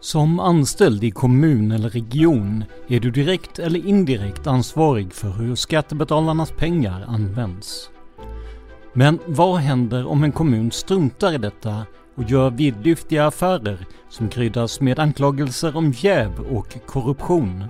Som 0.00 0.40
anställd 0.40 1.04
i 1.04 1.10
kommun 1.10 1.72
eller 1.72 1.90
region 1.90 2.64
är 2.88 3.00
du 3.00 3.10
direkt 3.10 3.58
eller 3.58 3.86
indirekt 3.86 4.46
ansvarig 4.46 5.12
för 5.12 5.30
hur 5.30 5.54
skattebetalarnas 5.54 6.50
pengar 6.50 7.04
används. 7.08 7.90
Men 8.92 9.18
vad 9.26 9.56
händer 9.56 10.06
om 10.06 10.24
en 10.24 10.32
kommun 10.32 10.70
struntar 10.70 11.32
i 11.32 11.38
detta 11.38 11.86
och 12.14 12.30
gör 12.30 12.50
vidlyftiga 12.50 13.26
affärer 13.26 13.86
som 14.08 14.28
kryddas 14.28 14.80
med 14.80 14.98
anklagelser 14.98 15.76
om 15.76 15.92
jäv 15.92 16.40
och 16.40 16.86
korruption? 16.86 17.64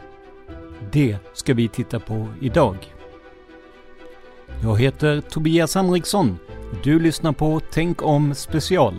Det 0.92 1.16
ska 1.34 1.54
vi 1.54 1.68
titta 1.68 2.00
på 2.00 2.26
idag. 2.40 2.76
Jag 4.62 4.80
heter 4.80 5.20
Tobias 5.20 5.74
Henriksson 5.74 6.38
och 6.70 6.76
du 6.82 7.00
lyssnar 7.00 7.32
på 7.32 7.60
Tänk 7.70 8.02
om 8.02 8.34
special. 8.34 8.94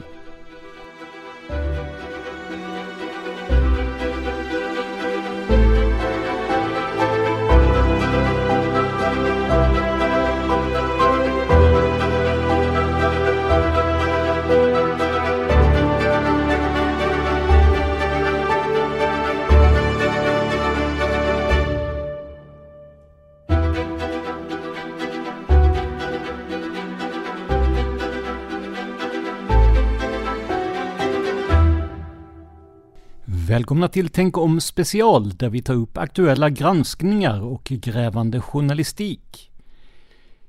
Välkomna 33.70 33.88
till 33.88 34.10
Tänk 34.10 34.38
om 34.38 34.62
special 34.62 35.30
där 35.30 35.50
vi 35.50 35.62
tar 35.62 35.74
upp 35.74 35.98
aktuella 35.98 36.50
granskningar 36.50 37.42
och 37.42 37.64
grävande 37.64 38.42
journalistik. 38.42 39.52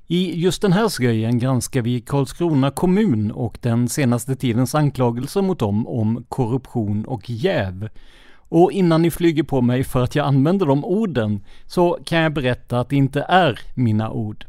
I 0.07 0.41
just 0.41 0.61
den 0.61 0.73
här 0.73 0.87
serien 0.87 1.39
granskar 1.39 1.81
vi 1.81 2.01
Karlskrona 2.01 2.71
kommun 2.71 3.31
och 3.31 3.57
den 3.61 3.89
senaste 3.89 4.35
tidens 4.35 4.75
anklagelser 4.75 5.41
mot 5.41 5.59
dem 5.59 5.87
om 5.87 6.25
korruption 6.29 7.05
och 7.05 7.29
jäv. 7.29 7.89
Och 8.33 8.71
innan 8.71 9.01
ni 9.01 9.11
flyger 9.11 9.43
på 9.43 9.61
mig 9.61 9.83
för 9.83 10.03
att 10.03 10.15
jag 10.15 10.27
använder 10.27 10.65
de 10.65 10.85
orden 10.85 11.45
så 11.65 11.99
kan 12.05 12.19
jag 12.19 12.33
berätta 12.33 12.79
att 12.79 12.89
det 12.89 12.95
inte 12.95 13.25
är 13.29 13.59
mina 13.75 14.11
ord. 14.11 14.45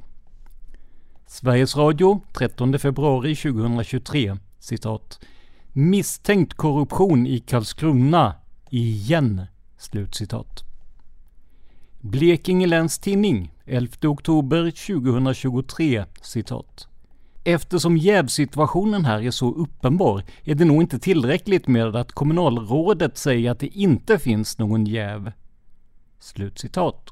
Sveriges 1.27 1.77
Radio 1.77 2.21
13 2.33 2.79
februari 2.79 3.37
2023 3.37 4.37
citat 4.59 5.21
Misstänkt 5.73 6.55
korruption 6.55 7.27
i 7.27 7.39
Karlskrona 7.39 8.35
igen. 8.73 9.47
Slutcitat. 9.79 10.65
Blekinge 12.01 12.67
Läns 12.67 12.99
Tidning 12.99 13.53
11 13.67 14.09
oktober 14.09 14.71
2023 14.71 16.05
citat. 16.23 16.89
Eftersom 17.45 17.97
jävsituationen 17.97 19.05
här 19.05 19.23
är 19.23 19.31
så 19.31 19.55
uppenbar 19.55 20.23
är 20.45 20.55
det 20.55 20.65
nog 20.65 20.83
inte 20.83 20.99
tillräckligt 20.99 21.69
med 21.69 21.97
att 21.97 22.13
kommunalrådet 22.13 23.19
säger 23.19 23.51
att 23.51 23.59
det 23.61 23.67
inte 23.67 24.19
finns 24.19 24.59
någon 24.59 24.85
jäv. 24.85 25.33
Slutcitat. 26.19 27.11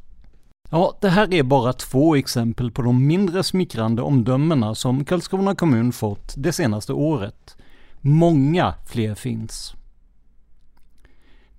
Ja, 0.71 0.98
det 1.00 1.09
här 1.09 1.34
är 1.34 1.42
bara 1.42 1.72
två 1.72 2.16
exempel 2.16 2.71
på 2.71 2.82
de 2.82 3.06
mindre 3.06 3.42
smickrande 3.42 4.03
omdömena 4.03 4.75
som 4.75 5.04
Karlskrona 5.04 5.54
kommun 5.54 5.92
fått 5.92 6.34
det 6.37 6.53
senaste 6.53 6.92
året. 6.92 7.56
Många 8.00 8.75
fler 8.87 9.15
finns. 9.15 9.75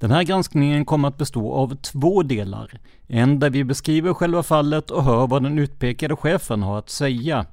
Den 0.01 0.11
här 0.11 0.23
granskningen 0.23 0.85
kommer 0.85 1.07
att 1.07 1.17
bestå 1.17 1.53
av 1.53 1.75
två 1.75 2.23
delar. 2.23 2.79
En 3.07 3.39
där 3.39 3.49
vi 3.49 3.63
beskriver 3.63 4.13
själva 4.13 4.43
fallet 4.43 4.91
och 4.91 5.03
hör 5.03 5.27
vad 5.27 5.43
den 5.43 5.59
utpekade 5.59 6.15
chefen 6.15 6.63
har 6.63 6.79
att 6.79 6.89
säga. 6.89 7.45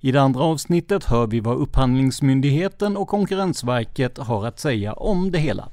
I 0.00 0.12
det 0.12 0.20
andra 0.20 0.42
avsnittet 0.42 1.04
hör 1.04 1.26
vi 1.26 1.40
vad 1.40 1.56
Upphandlingsmyndigheten 1.56 2.96
och 2.96 3.08
Konkurrensverket 3.08 4.18
har 4.18 4.46
att 4.46 4.58
säga 4.58 4.92
om 4.92 5.30
det 5.30 5.38
hela. 5.38 5.68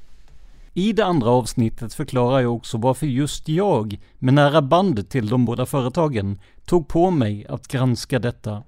I 0.72 0.92
det 0.92 1.04
andra 1.04 1.30
avsnittet 1.30 1.94
förklarar 1.94 2.40
jag 2.40 2.54
också 2.54 2.78
varför 2.78 3.06
just 3.06 3.48
jag, 3.48 4.00
med 4.18 4.34
nära 4.34 4.62
band 4.62 5.08
till 5.08 5.28
de 5.28 5.44
båda 5.44 5.66
företagen, 5.66 6.40
tog 6.64 6.88
på 6.88 7.10
mig 7.10 7.46
att 7.48 7.68
granska 7.68 8.18
detta. 8.18 8.62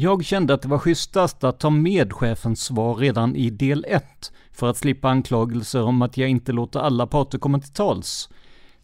Jag 0.00 0.24
kände 0.24 0.54
att 0.54 0.62
det 0.62 0.68
var 0.68 0.78
schysstast 0.78 1.44
att 1.44 1.60
ta 1.60 1.70
med 1.70 2.12
chefens 2.12 2.64
svar 2.64 2.94
redan 2.94 3.36
i 3.36 3.50
del 3.50 3.84
1 3.88 4.32
för 4.52 4.70
att 4.70 4.76
slippa 4.76 5.08
anklagelser 5.08 5.82
om 5.82 6.02
att 6.02 6.16
jag 6.16 6.28
inte 6.28 6.52
låter 6.52 6.80
alla 6.80 7.06
parter 7.06 7.38
komma 7.38 7.60
till 7.60 7.72
tals. 7.72 8.28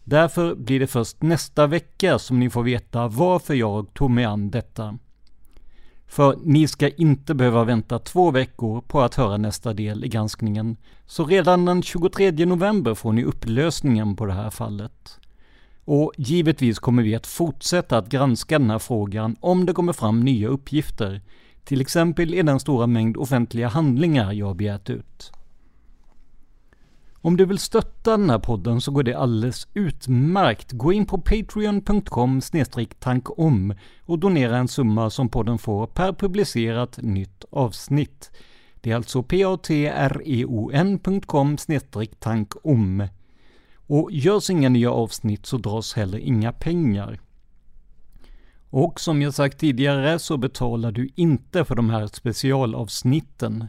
Därför 0.03 0.55
blir 0.55 0.79
det 0.79 0.87
först 0.87 1.21
nästa 1.21 1.67
vecka 1.67 2.19
som 2.19 2.39
ni 2.39 2.49
får 2.49 2.63
veta 2.63 3.07
varför 3.07 3.53
jag 3.53 3.93
tog 3.93 4.11
mig 4.11 4.25
an 4.25 4.51
detta. 4.51 4.97
För 6.07 6.37
ni 6.43 6.67
ska 6.67 6.89
inte 6.89 7.33
behöva 7.35 7.63
vänta 7.63 7.99
två 7.99 8.31
veckor 8.31 8.81
på 8.81 9.01
att 9.01 9.15
höra 9.15 9.37
nästa 9.37 9.73
del 9.73 10.05
i 10.05 10.07
granskningen. 10.07 10.77
Så 11.05 11.25
redan 11.25 11.65
den 11.65 11.81
23 11.81 12.31
november 12.45 12.93
får 12.93 13.13
ni 13.13 13.23
upplösningen 13.23 14.15
på 14.15 14.25
det 14.25 14.33
här 14.33 14.49
fallet. 14.49 15.19
Och 15.85 16.11
givetvis 16.17 16.79
kommer 16.79 17.03
vi 17.03 17.15
att 17.15 17.27
fortsätta 17.27 17.97
att 17.97 18.09
granska 18.09 18.59
den 18.59 18.69
här 18.69 18.79
frågan 18.79 19.35
om 19.39 19.65
det 19.65 19.73
kommer 19.73 19.93
fram 19.93 20.19
nya 20.19 20.47
uppgifter. 20.47 21.21
Till 21.63 21.81
exempel 21.81 22.33
i 22.33 22.41
den 22.41 22.59
stora 22.59 22.87
mängd 22.87 23.17
offentliga 23.17 23.67
handlingar 23.67 24.33
jag 24.33 24.55
begärt 24.55 24.89
ut. 24.89 25.31
Om 27.25 27.37
du 27.37 27.45
vill 27.45 27.59
stötta 27.59 28.17
den 28.17 28.29
här 28.29 28.39
podden 28.39 28.81
så 28.81 28.91
går 28.91 29.03
det 29.03 29.13
alldeles 29.13 29.67
utmärkt. 29.73 30.71
Gå 30.71 30.93
in 30.93 31.05
på 31.05 31.17
patreon.com 31.17 32.41
tankom 32.99 33.73
och 34.05 34.19
donera 34.19 34.57
en 34.57 34.67
summa 34.67 35.09
som 35.09 35.29
podden 35.29 35.57
får 35.57 35.87
per 35.87 36.13
publicerat 36.13 36.99
nytt 37.01 37.45
avsnitt. 37.49 38.31
Det 38.81 38.91
är 38.91 38.95
alltså 38.95 39.23
patreon.com 39.23 39.57
e 41.67 41.79
tankom. 42.19 43.07
Och 43.87 44.11
görs 44.11 44.49
inga 44.49 44.69
nya 44.69 44.91
avsnitt 44.91 45.45
så 45.45 45.57
dras 45.57 45.93
heller 45.93 46.17
inga 46.17 46.51
pengar. 46.51 47.19
Och 48.69 48.99
som 48.99 49.21
jag 49.21 49.33
sagt 49.33 49.59
tidigare 49.59 50.19
så 50.19 50.37
betalar 50.37 50.91
du 50.91 51.09
inte 51.15 51.65
för 51.65 51.75
de 51.75 51.89
här 51.89 52.07
specialavsnitten. 52.07 53.67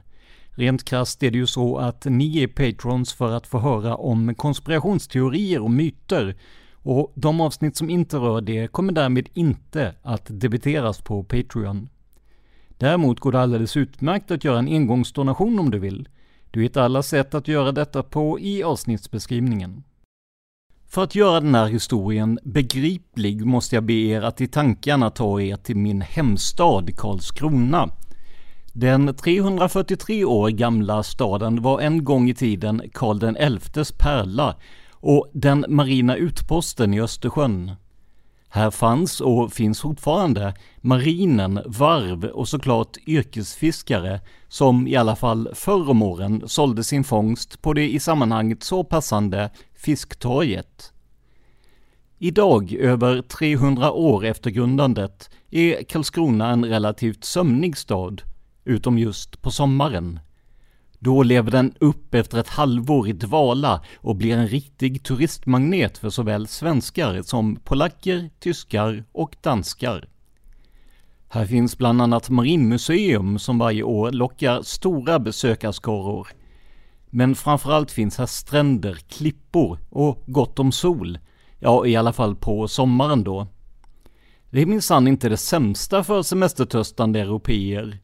Rent 0.50 0.84
krasst 0.84 1.22
är 1.22 1.30
det 1.30 1.38
ju 1.38 1.46
så 1.46 1.78
att 1.78 2.04
ni 2.04 2.42
är 2.42 2.46
patrons 2.46 3.12
för 3.12 3.32
att 3.32 3.46
få 3.46 3.58
höra 3.58 3.96
om 3.96 4.34
konspirationsteorier 4.34 5.60
och 5.60 5.70
myter. 5.70 6.36
Och 6.72 7.12
de 7.14 7.40
avsnitt 7.40 7.76
som 7.76 7.90
inte 7.90 8.16
rör 8.16 8.40
det 8.40 8.72
kommer 8.72 8.92
därmed 8.92 9.28
inte 9.34 9.94
att 10.02 10.26
debiteras 10.28 11.00
på 11.00 11.24
Patreon. 11.24 11.88
Däremot 12.78 13.20
går 13.20 13.32
det 13.32 13.40
alldeles 13.40 13.76
utmärkt 13.76 14.30
att 14.30 14.44
göra 14.44 14.58
en 14.58 14.68
engångsdonation 14.68 15.58
om 15.58 15.70
du 15.70 15.78
vill. 15.78 16.08
Du 16.50 16.62
hittar 16.62 16.82
alla 16.82 17.02
sätt 17.02 17.34
att 17.34 17.48
göra 17.48 17.72
detta 17.72 18.02
på 18.02 18.40
i 18.40 18.62
avsnittsbeskrivningen. 18.62 19.84
För 20.88 21.02
att 21.02 21.14
göra 21.14 21.40
den 21.40 21.54
här 21.54 21.66
historien 21.66 22.38
begriplig 22.44 23.46
måste 23.46 23.76
jag 23.76 23.84
be 23.84 23.92
er 23.92 24.22
att 24.22 24.40
i 24.40 24.46
tankarna 24.46 25.10
ta 25.10 25.40
er 25.40 25.56
till 25.56 25.76
min 25.76 26.00
hemstad 26.00 26.96
Karlskrona. 26.96 27.90
Den 28.72 29.14
343 29.14 30.24
år 30.24 30.48
gamla 30.48 31.02
staden 31.02 31.62
var 31.62 31.80
en 31.80 32.04
gång 32.04 32.30
i 32.30 32.34
tiden 32.34 32.82
Karl 32.94 33.18
den 33.18 33.58
XIs 33.60 33.92
pärla 33.92 34.56
och 34.90 35.30
den 35.34 35.64
marina 35.68 36.16
utposten 36.16 36.94
i 36.94 37.00
Östersjön. 37.00 37.72
Här 38.48 38.70
fanns 38.70 39.20
och 39.20 39.52
finns 39.52 39.80
fortfarande 39.80 40.54
marinen, 40.80 41.60
varv 41.66 42.24
och 42.24 42.48
såklart 42.48 42.96
yrkesfiskare 43.06 44.20
som 44.48 44.88
i 44.88 44.96
alla 44.96 45.16
fall 45.16 45.48
förr 45.54 45.90
om 45.90 46.02
åren 46.02 46.42
sålde 46.46 46.84
sin 46.84 47.04
fångst 47.04 47.62
på 47.62 47.72
det 47.72 47.88
i 47.88 48.00
sammanhanget 48.00 48.62
så 48.62 48.84
passande 48.84 49.50
Fisktorget. 49.74 50.92
Idag, 52.18 52.72
över 52.72 53.22
300 53.22 53.92
år 53.92 54.24
efter 54.24 54.50
grundandet, 54.50 55.30
är 55.50 55.82
Karlskrona 55.82 56.50
en 56.50 56.64
relativt 56.64 57.24
sömnig 57.24 57.76
stad, 57.76 58.22
utom 58.64 58.98
just 58.98 59.42
på 59.42 59.50
sommaren. 59.50 60.20
Då 60.98 61.22
lever 61.22 61.50
den 61.50 61.74
upp 61.80 62.14
efter 62.14 62.38
ett 62.38 62.48
halvår 62.48 63.08
i 63.08 63.12
dvala 63.12 63.84
och 63.96 64.16
blir 64.16 64.36
en 64.36 64.48
riktig 64.48 65.02
turistmagnet 65.02 65.98
för 65.98 66.10
såväl 66.10 66.46
svenskar 66.46 67.22
som 67.22 67.56
polacker, 67.56 68.30
tyskar 68.40 69.04
och 69.12 69.36
danskar. 69.40 70.08
Här 71.28 71.46
finns 71.46 71.78
bland 71.78 72.02
annat 72.02 72.30
Marinmuseum 72.30 73.38
som 73.38 73.58
varje 73.58 73.82
år 73.82 74.12
lockar 74.12 74.62
stora 74.62 75.18
besökarskaror. 75.18 76.28
Men 77.10 77.34
framförallt 77.34 77.90
finns 77.90 78.18
här 78.18 78.26
stränder, 78.26 78.94
klippor 78.94 79.78
och 79.90 80.24
gott 80.26 80.58
om 80.58 80.72
sol. 80.72 81.18
Ja, 81.58 81.86
i 81.86 81.96
alla 81.96 82.12
fall 82.12 82.36
på 82.36 82.68
sommaren 82.68 83.24
då. 83.24 83.46
Det 84.50 84.62
är 84.62 84.66
minsann 84.66 85.08
inte 85.08 85.28
det 85.28 85.36
sämsta 85.36 86.04
för 86.04 86.22
semestertörstande 86.22 87.20
europeer. 87.20 87.98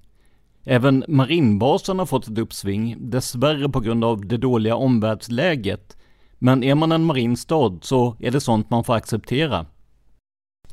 Även 0.65 1.05
marinbasen 1.09 1.99
har 1.99 2.07
fått 2.07 2.29
ett 2.29 2.39
uppsving, 2.39 2.97
dessvärre 3.01 3.69
på 3.69 3.81
grund 3.81 4.05
av 4.05 4.27
det 4.27 4.37
dåliga 4.37 4.77
omvärldsläget. 4.77 5.97
Men 6.39 6.63
är 6.63 6.75
man 6.75 6.93
en 6.93 7.05
marin 7.05 7.37
stad 7.37 7.79
så 7.83 8.17
är 8.21 8.31
det 8.31 8.41
sånt 8.41 8.71
man 8.71 8.85
får 8.85 8.95
acceptera. 8.95 9.67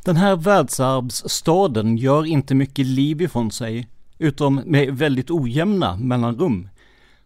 Den 0.05 0.15
här 0.15 0.35
världsarvsstaden 0.35 1.97
gör 1.97 2.25
inte 2.25 2.55
mycket 2.55 2.85
liv 2.85 3.21
ifrån 3.21 3.51
sig, 3.51 3.87
utom 4.17 4.61
med 4.65 4.97
väldigt 4.97 5.31
ojämna 5.31 5.97
mellanrum. 5.97 6.69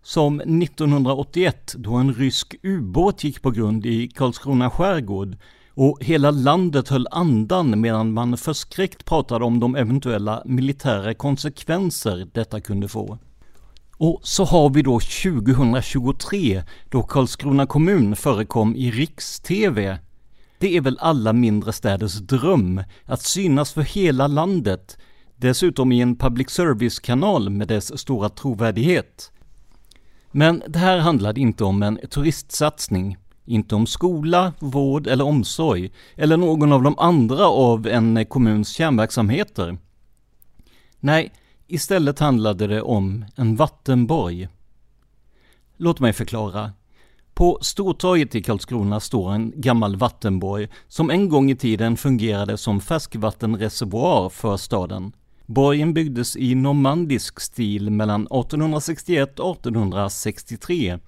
Som 0.02 0.42
1981 0.42 1.74
då 1.78 1.94
en 1.94 2.14
rysk 2.14 2.56
ubåt 2.64 3.24
gick 3.24 3.42
på 3.42 3.52
grund 3.52 3.86
i 3.86 4.08
Karlskrona 4.08 4.70
skärgård 4.70 5.38
och 5.76 5.98
hela 6.02 6.32
landet 6.32 6.90
höll 6.90 7.08
andan 7.12 7.82
medan 7.82 8.14
man 8.14 8.38
förskräckt 8.38 9.06
pratade 9.06 9.46
om 9.46 9.60
de 9.60 9.76
eventuella 9.76 10.42
militära 10.46 11.14
konsekvenser 11.14 12.28
detta 12.34 12.62
kunde 12.62 12.88
få. 12.88 13.18
Och 13.98 14.20
så 14.24 14.44
har 14.44 14.70
vi 14.70 14.82
då 14.82 15.00
2023 15.00 16.64
då 16.90 17.04
Karlskrona 17.04 17.66
kommun 17.66 18.16
förekom 18.16 18.76
i 18.76 18.92
Riks-TV. 18.92 19.98
Det 20.58 20.78
är 20.78 20.82
väl 20.82 20.98
alla 21.02 21.34
mindre 21.34 21.74
städers 21.74 22.14
dröm 22.14 22.84
att 23.06 23.22
synas 23.22 23.74
för 23.74 23.82
hela 23.82 24.28
landet, 24.28 24.98
dessutom 25.36 25.92
i 25.92 26.02
en 26.02 26.16
public 26.16 26.50
service-kanal 26.50 27.50
med 27.50 27.68
dess 27.68 28.00
stora 28.00 28.30
trovärdighet. 28.30 29.32
Men 30.32 30.64
det 30.68 30.80
här 30.80 30.98
handlade 30.98 31.40
inte 31.40 31.64
om 31.64 31.84
en 31.84 32.00
turistsatsning. 32.10 33.18
Inte 33.46 33.76
om 33.76 33.88
skola, 33.88 34.54
vård 34.60 35.08
eller 35.08 35.26
omsorg, 35.26 35.92
eller 36.16 36.38
någon 36.38 36.74
av 36.74 36.84
de 36.84 36.98
andra 36.98 37.48
av 37.48 37.88
en 37.88 38.26
kommuns 38.26 38.70
kärnverksamheter. 38.70 39.78
Nej, 41.00 41.32
istället 41.68 42.20
handlade 42.20 42.68
det 42.68 42.82
om 42.82 43.26
en 43.36 43.56
vattenborg. 43.56 44.48
Låt 45.78 46.00
mig 46.00 46.14
förklara. 46.14 46.72
På 47.34 47.60
Stortorget 47.62 48.36
i 48.36 48.44
Karlskrona 48.44 49.00
står 49.00 49.34
en 49.34 49.54
gammal 49.56 49.96
vattenborg 49.96 50.68
som 50.88 51.10
en 51.10 51.30
gång 51.30 51.52
i 51.52 51.56
tiden 51.56 51.98
fungerade 51.98 52.58
som 52.58 52.82
färskvattenreservoar 52.82 54.30
för 54.30 54.58
staden. 54.58 55.14
Borgen 55.46 55.94
byggdes 55.94 56.36
i 56.36 56.56
normandisk 56.56 57.40
stil 57.40 57.90
mellan 57.90 58.22
1861 58.22 59.40
och 59.40 59.58
1863 59.58 61.00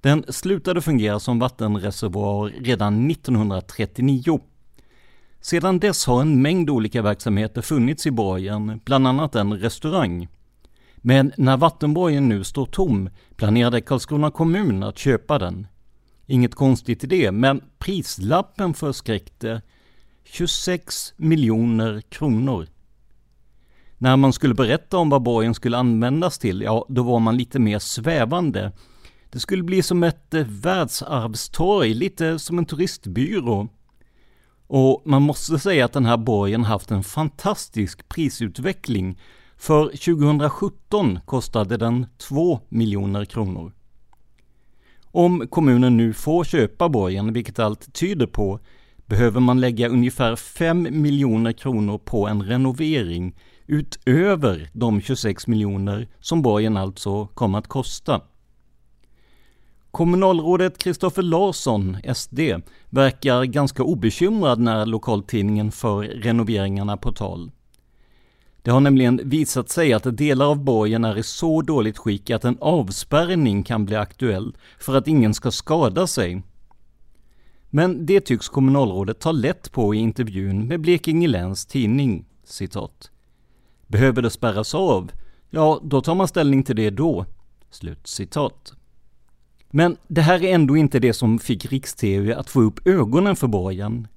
den 0.00 0.24
slutade 0.28 0.80
fungera 0.80 1.20
som 1.20 1.38
vattenreservoar 1.38 2.48
redan 2.48 3.10
1939. 3.10 4.40
Sedan 5.40 5.78
dess 5.78 6.06
har 6.06 6.20
en 6.20 6.42
mängd 6.42 6.70
olika 6.70 7.02
verksamheter 7.02 7.62
funnits 7.62 8.06
i 8.06 8.10
borgen, 8.10 8.80
bland 8.84 9.06
annat 9.06 9.34
en 9.34 9.58
restaurang. 9.58 10.28
Men 10.96 11.32
när 11.36 11.56
vattenborgen 11.56 12.28
nu 12.28 12.44
står 12.44 12.66
tom 12.66 13.10
planerade 13.36 13.80
Karlskrona 13.80 14.30
kommun 14.30 14.82
att 14.82 14.98
köpa 14.98 15.38
den. 15.38 15.66
Inget 16.26 16.54
konstigt 16.54 17.04
i 17.04 17.06
det, 17.06 17.32
men 17.32 17.62
prislappen 17.78 18.74
förskräckte 18.74 19.62
26 20.24 21.12
miljoner 21.16 22.00
kronor. 22.00 22.66
När 23.98 24.16
man 24.16 24.32
skulle 24.32 24.54
berätta 24.54 24.96
om 24.96 25.10
vad 25.10 25.22
borgen 25.22 25.54
skulle 25.54 25.76
användas 25.78 26.38
till, 26.38 26.62
ja, 26.62 26.86
då 26.88 27.02
var 27.02 27.20
man 27.20 27.36
lite 27.36 27.58
mer 27.58 27.78
svävande 27.78 28.72
det 29.30 29.40
skulle 29.40 29.62
bli 29.62 29.82
som 29.82 30.02
ett 30.02 30.34
eh, 30.34 30.46
världsarvstorg, 30.46 31.94
lite 31.94 32.38
som 32.38 32.58
en 32.58 32.66
turistbyrå. 32.66 33.68
Och 34.66 35.02
man 35.04 35.22
måste 35.22 35.58
säga 35.58 35.84
att 35.84 35.92
den 35.92 36.06
här 36.06 36.16
borgen 36.16 36.64
haft 36.64 36.90
en 36.90 37.02
fantastisk 37.02 38.08
prisutveckling. 38.08 39.18
För 39.56 39.84
2017 39.84 41.18
kostade 41.24 41.76
den 41.76 42.06
2 42.18 42.60
miljoner 42.68 43.24
kronor. 43.24 43.72
Om 45.04 45.46
kommunen 45.48 45.96
nu 45.96 46.12
får 46.12 46.44
köpa 46.44 46.88
borgen, 46.88 47.32
vilket 47.32 47.58
allt 47.58 47.94
tyder 47.94 48.26
på, 48.26 48.60
behöver 49.06 49.40
man 49.40 49.60
lägga 49.60 49.88
ungefär 49.88 50.36
5 50.36 50.88
miljoner 50.90 51.52
kronor 51.52 51.98
på 51.98 52.28
en 52.28 52.42
renovering 52.42 53.36
utöver 53.66 54.70
de 54.72 55.00
26 55.00 55.46
miljoner 55.46 56.08
som 56.20 56.42
borgen 56.42 56.76
alltså 56.76 57.26
kommer 57.26 57.58
att 57.58 57.68
kosta. 57.68 58.20
Kommunalrådet 59.90 60.78
Kristoffer 60.78 61.22
Larsson, 61.22 61.96
SD, 62.14 62.40
verkar 62.90 63.44
ganska 63.44 63.82
obekymrad 63.82 64.58
när 64.58 64.86
lokaltidningen 64.86 65.72
för 65.72 66.02
renoveringarna 66.02 66.96
på 66.96 67.12
tal. 67.12 67.50
Det 68.62 68.70
har 68.70 68.80
nämligen 68.80 69.20
visat 69.24 69.68
sig 69.68 69.92
att 69.92 70.16
delar 70.16 70.46
av 70.46 70.64
borgen 70.64 71.04
är 71.04 71.18
i 71.18 71.22
så 71.22 71.62
dåligt 71.62 71.98
skick 71.98 72.30
att 72.30 72.44
en 72.44 72.58
avspärrning 72.60 73.62
kan 73.62 73.86
bli 73.86 73.96
aktuell 73.96 74.56
för 74.78 74.96
att 74.96 75.08
ingen 75.08 75.34
ska 75.34 75.50
skada 75.50 76.06
sig. 76.06 76.42
Men 77.70 78.06
det 78.06 78.20
tycks 78.20 78.48
kommunalrådet 78.48 79.20
ta 79.20 79.32
lätt 79.32 79.72
på 79.72 79.94
i 79.94 79.98
intervjun 79.98 80.66
med 80.68 80.80
Blekinge 80.80 81.28
Läns 81.28 81.66
Tidning. 81.66 82.24
Citat. 82.44 83.10
Behöver 83.86 84.22
det 84.22 84.30
spärras 84.30 84.74
av? 84.74 85.10
Ja, 85.50 85.80
då 85.82 86.00
tar 86.00 86.14
man 86.14 86.28
ställning 86.28 86.62
till 86.62 86.76
det 86.76 86.90
då. 86.90 87.26
Slut 87.70 88.06
citat. 88.06 88.72
Men 89.70 89.96
det 90.08 90.20
här 90.20 90.44
är 90.44 90.54
ändå 90.54 90.76
inte 90.76 90.98
det 90.98 91.12
som 91.12 91.38
fick 91.38 91.66
Riks-TV 91.66 92.34
att 92.34 92.50
få 92.50 92.60
upp 92.60 92.86
ögonen 92.86 93.36
för 93.36 93.46
borgen. 93.46 94.08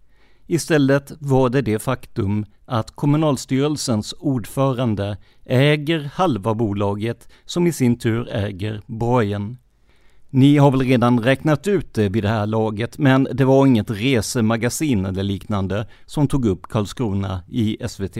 Istället 0.48 1.12
var 1.20 1.50
det 1.50 1.62
det 1.62 1.80
faktum 1.80 2.46
att 2.66 2.92
kommunalstyrelsens 2.92 4.14
ordförande 4.20 5.18
äger 5.46 6.10
halva 6.14 6.54
bolaget 6.54 7.28
som 7.46 7.68
i 7.68 7.72
sin 7.72 8.00
tur 8.00 8.30
äger 8.32 8.82
borgen. 8.86 9.58
Ni 10.30 10.58
har 10.58 10.72
väl 10.72 10.82
redan 10.82 11.20
räknat 11.20 11.68
ut 11.68 11.94
det 11.94 12.10
vid 12.10 12.24
det 12.24 12.30
här 12.30 12.46
laget, 12.46 12.98
men 12.98 13.28
det 13.34 13.46
var 13.46 13.66
inget 13.66 13.90
resemagasin 13.90 15.06
eller 15.06 15.24
liknande 15.24 15.88
som 16.06 16.28
tog 16.28 16.46
upp 16.46 16.68
Karlskrona 16.68 17.44
i 17.50 17.78
SVT. 17.88 18.18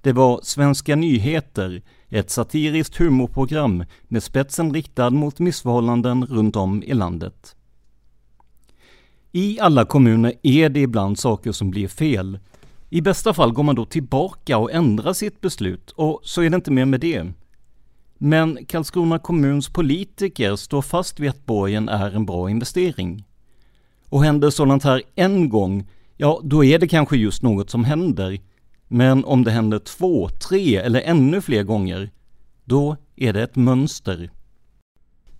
Det 0.00 0.12
var 0.12 0.40
Svenska 0.42 0.96
nyheter, 0.96 1.82
ett 2.12 2.30
satiriskt 2.30 2.96
humorprogram 2.96 3.84
med 4.08 4.22
spetsen 4.22 4.74
riktad 4.74 5.10
mot 5.10 5.38
missförhållanden 5.38 6.26
runt 6.26 6.56
om 6.56 6.82
i 6.82 6.94
landet. 6.94 7.56
I 9.32 9.60
alla 9.60 9.84
kommuner 9.84 10.34
är 10.42 10.68
det 10.68 10.80
ibland 10.80 11.18
saker 11.18 11.52
som 11.52 11.70
blir 11.70 11.88
fel. 11.88 12.38
I 12.90 13.00
bästa 13.00 13.34
fall 13.34 13.52
går 13.52 13.62
man 13.62 13.74
då 13.74 13.84
tillbaka 13.84 14.58
och 14.58 14.72
ändrar 14.72 15.12
sitt 15.12 15.40
beslut 15.40 15.90
och 15.90 16.20
så 16.22 16.42
är 16.42 16.50
det 16.50 16.56
inte 16.56 16.70
mer 16.70 16.84
med 16.84 17.00
det. 17.00 17.32
Men 18.18 18.64
Karlskrona 18.66 19.18
kommuns 19.18 19.68
politiker 19.68 20.56
står 20.56 20.82
fast 20.82 21.20
vid 21.20 21.30
att 21.30 21.46
borgen 21.46 21.88
är 21.88 22.10
en 22.10 22.26
bra 22.26 22.50
investering. 22.50 23.24
Och 24.08 24.24
händer 24.24 24.50
sådant 24.50 24.84
här 24.84 25.02
en 25.14 25.48
gång, 25.48 25.86
ja 26.16 26.40
då 26.44 26.64
är 26.64 26.78
det 26.78 26.88
kanske 26.88 27.16
just 27.16 27.42
något 27.42 27.70
som 27.70 27.84
händer 27.84 28.38
men 28.92 29.24
om 29.24 29.44
det 29.44 29.50
händer 29.50 29.78
två, 29.78 30.28
tre 30.28 30.76
eller 30.76 31.00
ännu 31.00 31.40
fler 31.40 31.62
gånger, 31.62 32.10
då 32.64 32.96
är 33.16 33.32
det 33.32 33.42
ett 33.42 33.56
mönster. 33.56 34.30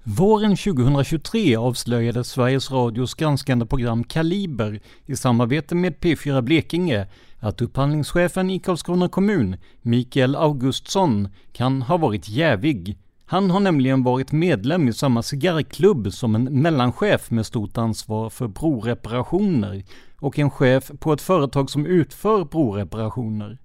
Våren 0.02 0.56
2023 0.56 1.56
avslöjade 1.56 2.24
Sveriges 2.24 2.70
Radios 2.70 3.14
granskande 3.14 3.66
program 3.66 4.04
Kaliber 4.04 4.80
i 5.06 5.16
samarbete 5.16 5.74
med 5.74 5.94
P4 5.94 6.40
Blekinge 6.40 7.06
att 7.38 7.62
upphandlingschefen 7.62 8.50
i 8.50 8.58
Karlskrona 8.58 9.08
kommun, 9.08 9.56
Mikael 9.82 10.36
Augustsson, 10.36 11.28
kan 11.52 11.82
ha 11.82 11.96
varit 11.96 12.28
jävig. 12.28 12.98
Han 13.26 13.50
har 13.50 13.60
nämligen 13.60 14.02
varit 14.02 14.32
medlem 14.32 14.88
i 14.88 14.92
samma 14.92 15.22
cigarrklubb 15.22 16.12
som 16.12 16.34
en 16.34 16.62
mellanchef 16.62 17.30
med 17.30 17.46
stort 17.46 17.78
ansvar 17.78 18.30
för 18.30 18.48
broreparationer 18.48 19.84
och 20.22 20.38
en 20.38 20.50
chef 20.50 20.90
på 21.00 21.12
ett 21.12 21.20
företag 21.20 21.70
som 21.70 21.86
utför 21.86 22.44
broreparationer. 22.44 23.58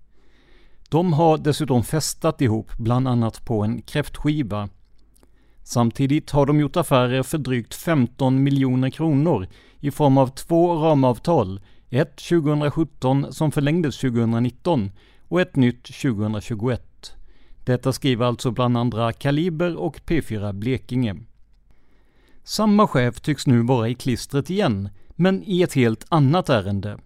De 0.90 1.14
har 1.14 1.38
dessutom 1.38 1.84
festat 1.84 2.42
ihop, 2.42 2.72
bland 2.78 3.08
annat 3.08 3.46
på 3.46 3.64
en 3.64 3.82
kräftskiva. 3.82 4.70
Samtidigt 5.64 6.32
har 6.32 6.46
de 6.46 6.60
gjort 6.60 6.76
affärer 6.76 7.24
för 7.24 7.38
drygt 7.38 7.76
15 7.76 8.44
miljoner 8.44 8.90
kronor 8.90 9.48
i 9.80 9.92
form 9.92 10.18
av 10.18 10.28
två 10.28 10.76
ramavtal, 10.76 11.62
ett 11.90 12.16
2017 12.16 13.34
som 13.34 13.52
förlängdes 13.52 13.98
2019 13.98 14.92
och 15.28 15.42
ett 15.42 15.56
nytt 15.56 15.84
2021. 15.84 17.16
Detta 17.66 17.94
skriver 17.94 18.26
alltså 18.26 18.52
bland 18.52 18.78
andra 18.78 19.14
Kaliber 19.14 19.76
och 19.76 19.98
P4 19.98 20.54
Blekinge. 20.54 21.16
Samma 22.44 22.88
chef 22.88 23.22
tycks 23.22 23.48
nu 23.48 23.62
vara 23.62 23.90
i 23.90 23.96
klistret 23.96 24.50
igen, 24.50 24.90
men 25.18 25.44
i 25.44 25.62
ett 25.62 25.74
helt 25.74 26.06
annat 26.10 26.50
ärende. 26.50 26.98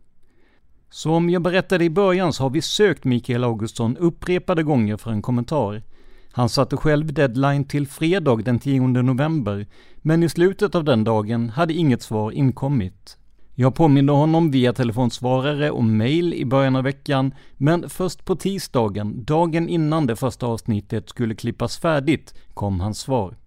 Som 0.89 1.30
jag 1.30 1.41
berättade 1.41 1.84
i 1.84 1.89
början 1.89 2.34
så 2.34 2.44
har 2.44 2.50
vi 2.50 2.62
sökt 2.62 3.03
Mikael 3.03 3.44
Augustsson 3.44 3.98
upprepade 3.98 4.63
gånger 4.63 4.98
för 4.98 5.12
en 5.12 5.22
kommentar. 5.22 5.84
Han 6.32 6.50
satte 6.50 6.77
själv 6.77 7.13
deadline 7.13 7.63
till 7.63 7.88
fredag 7.88 8.36
den 8.36 8.60
10 8.60 8.88
november, 8.88 9.68
men 9.96 10.24
i 10.24 10.30
slutet 10.30 10.75
av 10.75 10.84
den 10.84 11.03
dagen 11.03 11.50
hade 11.50 11.74
inget 11.74 12.01
svar 12.01 12.32
inkommit. 12.32 13.18
Jag 13.56 13.75
påminde 13.75 14.12
honom 14.13 14.51
via 14.51 14.74
telefonsvarare 14.74 15.72
och 15.72 15.84
mail 15.84 16.34
i 16.34 16.46
början 16.46 16.75
av 16.75 16.84
veckan, 16.84 17.34
men 17.58 17.89
först 17.89 18.25
på 18.25 18.36
tisdagen, 18.36 19.24
dagen 19.24 19.70
innan 19.70 20.08
det 20.08 20.15
första 20.15 20.46
avsnittet 20.46 21.10
skulle 21.10 21.36
klippas 21.36 21.77
färdigt, 21.77 22.34
kom 22.53 22.80
hans 22.80 23.00
svar. 23.00 23.38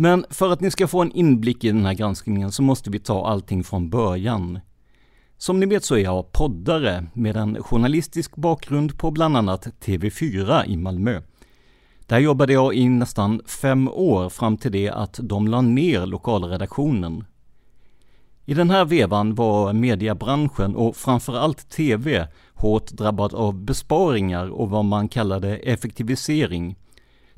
Men 0.00 0.24
för 0.30 0.52
att 0.52 0.60
ni 0.60 0.70
ska 0.70 0.88
få 0.88 1.02
en 1.02 1.12
inblick 1.12 1.64
i 1.64 1.68
den 1.68 1.86
här 1.86 1.94
granskningen 1.94 2.52
så 2.52 2.62
måste 2.62 2.90
vi 2.90 2.98
ta 2.98 3.26
allting 3.26 3.64
från 3.64 3.90
början. 3.90 4.60
Som 5.38 5.60
ni 5.60 5.66
vet 5.66 5.84
så 5.84 5.94
är 5.94 5.98
jag 5.98 6.32
poddare 6.32 7.06
med 7.12 7.36
en 7.36 7.62
journalistisk 7.62 8.36
bakgrund 8.36 8.98
på 8.98 9.10
bland 9.10 9.36
annat 9.36 9.66
TV4 9.66 10.66
i 10.66 10.76
Malmö. 10.76 11.22
Där 12.06 12.18
jobbade 12.18 12.52
jag 12.52 12.74
i 12.74 12.88
nästan 12.88 13.40
fem 13.46 13.88
år 13.88 14.28
fram 14.28 14.56
till 14.56 14.72
det 14.72 14.90
att 14.90 15.20
de 15.22 15.48
la 15.48 15.60
ner 15.60 16.06
lokalredaktionen. 16.06 17.24
I 18.44 18.54
den 18.54 18.70
här 18.70 18.84
vevan 18.84 19.34
var 19.34 19.72
mediebranschen 19.72 20.76
och 20.76 20.96
framförallt 20.96 21.70
TV 21.70 22.28
hårt 22.54 22.90
drabbad 22.90 23.34
av 23.34 23.64
besparingar 23.64 24.48
och 24.48 24.70
vad 24.70 24.84
man 24.84 25.08
kallade 25.08 25.56
effektivisering. 25.56 26.76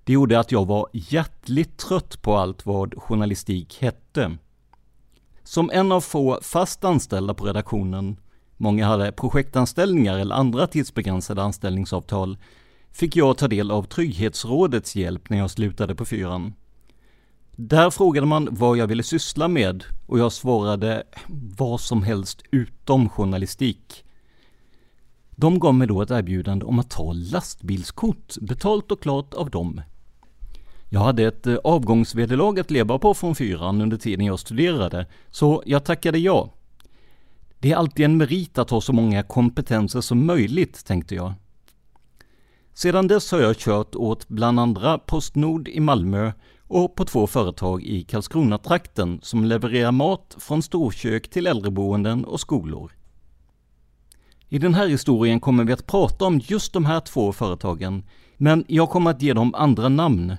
Det 0.04 0.12
gjorde 0.12 0.40
att 0.40 0.52
jag 0.52 0.66
var 0.66 0.86
hjärtligt 0.92 1.76
trött 1.76 2.22
på 2.22 2.36
allt 2.36 2.66
vad 2.66 2.94
journalistik 3.02 3.78
hette. 3.80 4.36
Som 5.44 5.70
en 5.70 5.92
av 5.92 6.00
få 6.00 6.38
fast 6.42 6.84
anställda 6.84 7.34
på 7.34 7.44
redaktionen, 7.44 8.16
många 8.56 8.86
hade 8.86 9.12
projektanställningar 9.12 10.18
eller 10.18 10.34
andra 10.34 10.66
tidsbegränsade 10.66 11.42
anställningsavtal, 11.42 12.38
fick 12.92 13.16
jag 13.16 13.38
ta 13.38 13.48
del 13.48 13.70
av 13.70 13.82
Trygghetsrådets 13.82 14.96
hjälp 14.96 15.30
när 15.30 15.38
jag 15.38 15.50
slutade 15.50 15.94
på 15.94 16.04
fyran. 16.04 16.52
Där 17.56 17.90
frågade 17.90 18.26
man 18.26 18.48
vad 18.50 18.76
jag 18.76 18.86
ville 18.86 19.02
syssla 19.02 19.48
med 19.48 19.84
och 20.06 20.18
jag 20.18 20.32
svarade 20.32 21.02
vad 21.56 21.80
som 21.80 22.02
helst 22.02 22.42
utom 22.50 23.08
journalistik. 23.08 24.04
De 25.40 25.58
gav 25.58 25.74
mig 25.74 25.86
då 25.86 26.02
ett 26.02 26.10
erbjudande 26.10 26.64
om 26.64 26.78
att 26.78 26.90
ta 26.90 27.12
lastbilskort, 27.12 28.36
betalt 28.40 28.92
och 28.92 29.02
klart 29.02 29.34
av 29.34 29.50
dem. 29.50 29.80
Jag 30.88 31.00
hade 31.00 31.24
ett 31.24 31.46
eh, 31.46 31.56
avgångsvederlag 31.64 32.60
att 32.60 32.70
leva 32.70 32.98
på 32.98 33.14
från 33.14 33.34
fyran 33.34 33.80
under 33.80 33.96
tiden 33.96 34.26
jag 34.26 34.38
studerade, 34.38 35.06
så 35.30 35.62
jag 35.66 35.84
tackade 35.84 36.18
ja. 36.18 36.50
Det 37.58 37.72
är 37.72 37.76
alltid 37.76 38.04
en 38.04 38.16
merit 38.16 38.58
att 38.58 38.70
ha 38.70 38.80
så 38.80 38.92
många 38.92 39.22
kompetenser 39.22 40.00
som 40.00 40.26
möjligt, 40.26 40.86
tänkte 40.86 41.14
jag. 41.14 41.32
Sedan 42.74 43.06
dess 43.06 43.32
har 43.32 43.40
jag 43.40 43.56
kört 43.56 43.94
åt 43.94 44.28
bland 44.28 44.60
andra 44.60 44.98
Postnord 44.98 45.68
i 45.68 45.80
Malmö 45.80 46.32
och 46.68 46.94
på 46.94 47.04
två 47.04 47.26
företag 47.26 47.82
i 47.82 48.04
Karlskrona-trakten 48.04 49.20
som 49.22 49.44
levererar 49.44 49.92
mat 49.92 50.36
från 50.38 50.62
storkök 50.62 51.30
till 51.30 51.46
äldreboenden 51.46 52.24
och 52.24 52.40
skolor. 52.40 52.99
I 54.52 54.58
den 54.58 54.74
här 54.74 54.88
historien 54.88 55.40
kommer 55.40 55.64
vi 55.64 55.72
att 55.72 55.86
prata 55.86 56.24
om 56.24 56.40
just 56.44 56.72
de 56.72 56.84
här 56.84 57.00
två 57.00 57.32
företagen, 57.32 58.02
men 58.36 58.64
jag 58.68 58.90
kommer 58.90 59.10
att 59.10 59.22
ge 59.22 59.32
dem 59.32 59.54
andra 59.54 59.88
namn 59.88 60.36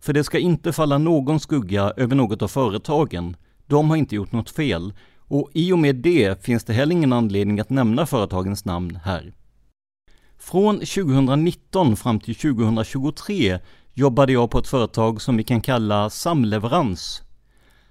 för 0.00 0.12
det 0.12 0.24
ska 0.24 0.38
inte 0.38 0.72
falla 0.72 0.98
någon 0.98 1.40
skugga 1.40 1.92
över 1.96 2.16
något 2.16 2.42
av 2.42 2.48
företagen. 2.48 3.36
De 3.66 3.90
har 3.90 3.96
inte 3.96 4.14
gjort 4.14 4.32
något 4.32 4.50
fel 4.50 4.92
och 5.18 5.50
i 5.52 5.72
och 5.72 5.78
med 5.78 5.96
det 5.96 6.44
finns 6.44 6.64
det 6.64 6.72
heller 6.72 6.92
ingen 6.92 7.12
anledning 7.12 7.60
att 7.60 7.70
nämna 7.70 8.06
företagens 8.06 8.64
namn 8.64 8.98
här. 9.04 9.32
Från 10.38 10.74
2019 10.74 11.96
fram 11.96 12.20
till 12.20 12.34
2023 12.34 13.58
jobbade 13.94 14.32
jag 14.32 14.50
på 14.50 14.58
ett 14.58 14.68
företag 14.68 15.22
som 15.22 15.36
vi 15.36 15.44
kan 15.44 15.60
kalla 15.60 16.10
Samleverans. 16.10 17.22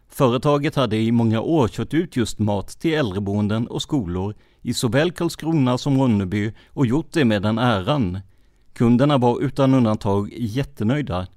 Företaget 0.09 0.75
hade 0.75 0.97
i 0.97 1.11
många 1.11 1.41
år 1.41 1.67
kört 1.67 1.93
ut 1.93 2.15
just 2.15 2.39
mat 2.39 2.67
till 2.67 2.93
äldreboenden 2.93 3.67
och 3.67 3.81
skolor 3.81 4.35
i 4.61 4.73
såväl 4.73 5.11
Karlskrona 5.11 5.77
som 5.77 5.97
Ronneby 5.97 6.53
och 6.69 6.85
gjort 6.85 7.11
det 7.11 7.25
med 7.25 7.41
den 7.41 7.57
äran. 7.57 8.19
Kunderna 8.73 9.17
var 9.17 9.41
utan 9.41 9.73
undantag 9.73 10.33
jättenöjda. 10.33 11.27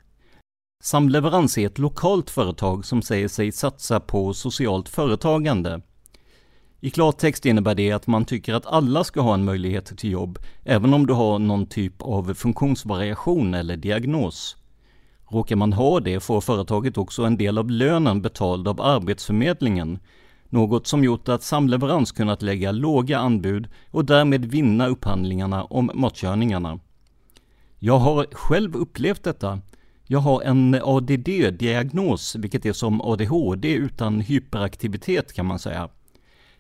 Samleverans 0.83 1.59
är 1.59 1.67
ett 1.67 1.79
lokalt 1.79 2.31
företag 2.31 2.85
som 2.85 3.03
säger 3.03 3.29
sig 3.29 3.53
satsa 3.53 4.01
på 4.01 4.35
socialt 4.35 4.89
företagande. 4.89 5.81
I 6.81 6.91
klartext 6.91 7.47
innebär 7.47 7.75
det 7.75 7.93
att 7.93 8.07
man 8.07 8.25
tycker 8.25 8.55
att 8.55 8.67
alla 8.67 9.05
ska 9.05 9.21
ha 9.21 9.35
en 9.35 9.45
möjlighet 9.45 9.99
till 9.99 10.11
jobb, 10.11 10.39
även 10.65 10.95
om 10.95 11.07
du 11.07 11.13
har 11.13 11.39
någon 11.39 11.67
typ 11.67 12.03
av 12.03 12.35
funktionsvariation 12.35 13.55
eller 13.55 13.77
diagnos. 13.77 14.57
Råkar 15.31 15.57
man 15.57 15.73
ha 15.73 16.01
det 16.01 16.21
får 16.21 16.41
företaget 16.41 16.99
också 16.99 17.25
en 17.25 17.37
del 17.37 17.59
av 17.59 17.71
lönen 17.71 18.23
betald 18.23 18.69
av 18.69 18.81
Arbetsförmedlingen, 18.81 19.99
något 20.53 20.87
som 20.87 21.05
gjort 21.05 21.29
att 21.29 21.43
Samleverans 21.43 22.13
kunnat 22.13 22.43
lägga 22.43 22.73
låga 22.73 23.19
anbud 23.19 23.69
och 23.91 24.05
därmed 24.05 24.45
vinna 24.45 24.87
upphandlingarna 24.87 25.65
om 25.65 25.91
matkörningarna. 25.95 26.79
Jag 27.79 27.99
har 27.99 28.27
själv 28.33 28.77
upplevt 28.77 29.23
detta 29.23 29.61
jag 30.13 30.19
har 30.19 30.43
en 30.43 30.75
ADD-diagnos, 30.75 32.37
vilket 32.37 32.67
är 32.67 32.73
som 32.73 33.01
ADHD 33.01 33.75
utan 33.75 34.21
hyperaktivitet 34.21 35.33
kan 35.33 35.47
man 35.47 35.59
säga. 35.59 35.89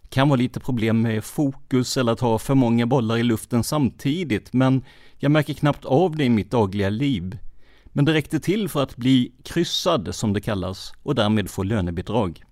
Kan 0.08 0.28
vara 0.28 0.38
lite 0.38 0.60
problem 0.60 1.02
med 1.02 1.24
fokus 1.24 1.96
eller 1.96 2.12
att 2.12 2.20
ha 2.20 2.38
för 2.38 2.54
många 2.54 2.86
bollar 2.86 3.16
i 3.16 3.22
luften 3.22 3.64
samtidigt, 3.64 4.52
men 4.52 4.82
jag 5.18 5.32
märker 5.32 5.54
knappt 5.54 5.84
av 5.84 6.16
det 6.16 6.24
i 6.24 6.28
mitt 6.28 6.50
dagliga 6.50 6.88
liv. 6.88 7.38
Men 7.84 8.04
det 8.04 8.12
räckte 8.12 8.40
till 8.40 8.68
för 8.68 8.82
att 8.82 8.96
bli 8.96 9.32
kryssad, 9.44 10.14
som 10.14 10.32
det 10.32 10.40
kallas, 10.40 10.92
och 11.02 11.14
därmed 11.14 11.50
få 11.50 11.62
lönebidrag. 11.62 12.44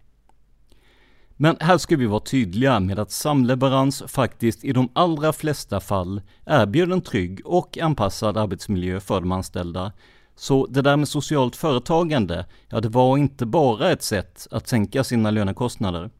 Men 1.43 1.57
här 1.61 1.79
ska 1.79 1.97
vi 1.97 2.07
vara 2.07 2.21
tydliga 2.21 2.81
med 2.81 2.99
att 2.99 3.11
samleverans 3.11 4.03
faktiskt 4.07 4.65
i 4.65 4.73
de 4.73 4.89
allra 4.93 5.33
flesta 5.33 5.81
fall 5.81 6.23
erbjuder 6.47 6.93
en 6.93 7.01
trygg 7.01 7.41
och 7.45 7.79
anpassad 7.79 8.37
arbetsmiljö 8.37 9.01
för 9.01 9.21
de 9.21 9.33
anställda, 9.33 9.93
så 10.37 10.67
det 10.67 10.83
där 10.83 10.97
med 10.97 11.09
socialt 11.09 11.57
företagande, 11.57 12.47
ja 12.69 12.81
det 12.81 12.89
var 12.89 13.19
inte 13.19 13.47
bara 13.47 13.91
ett 13.91 14.03
sätt 14.03 14.47
att 14.51 14.69
sänka 14.69 15.05
sina 15.05 15.31
lönekostnader. 15.31 16.11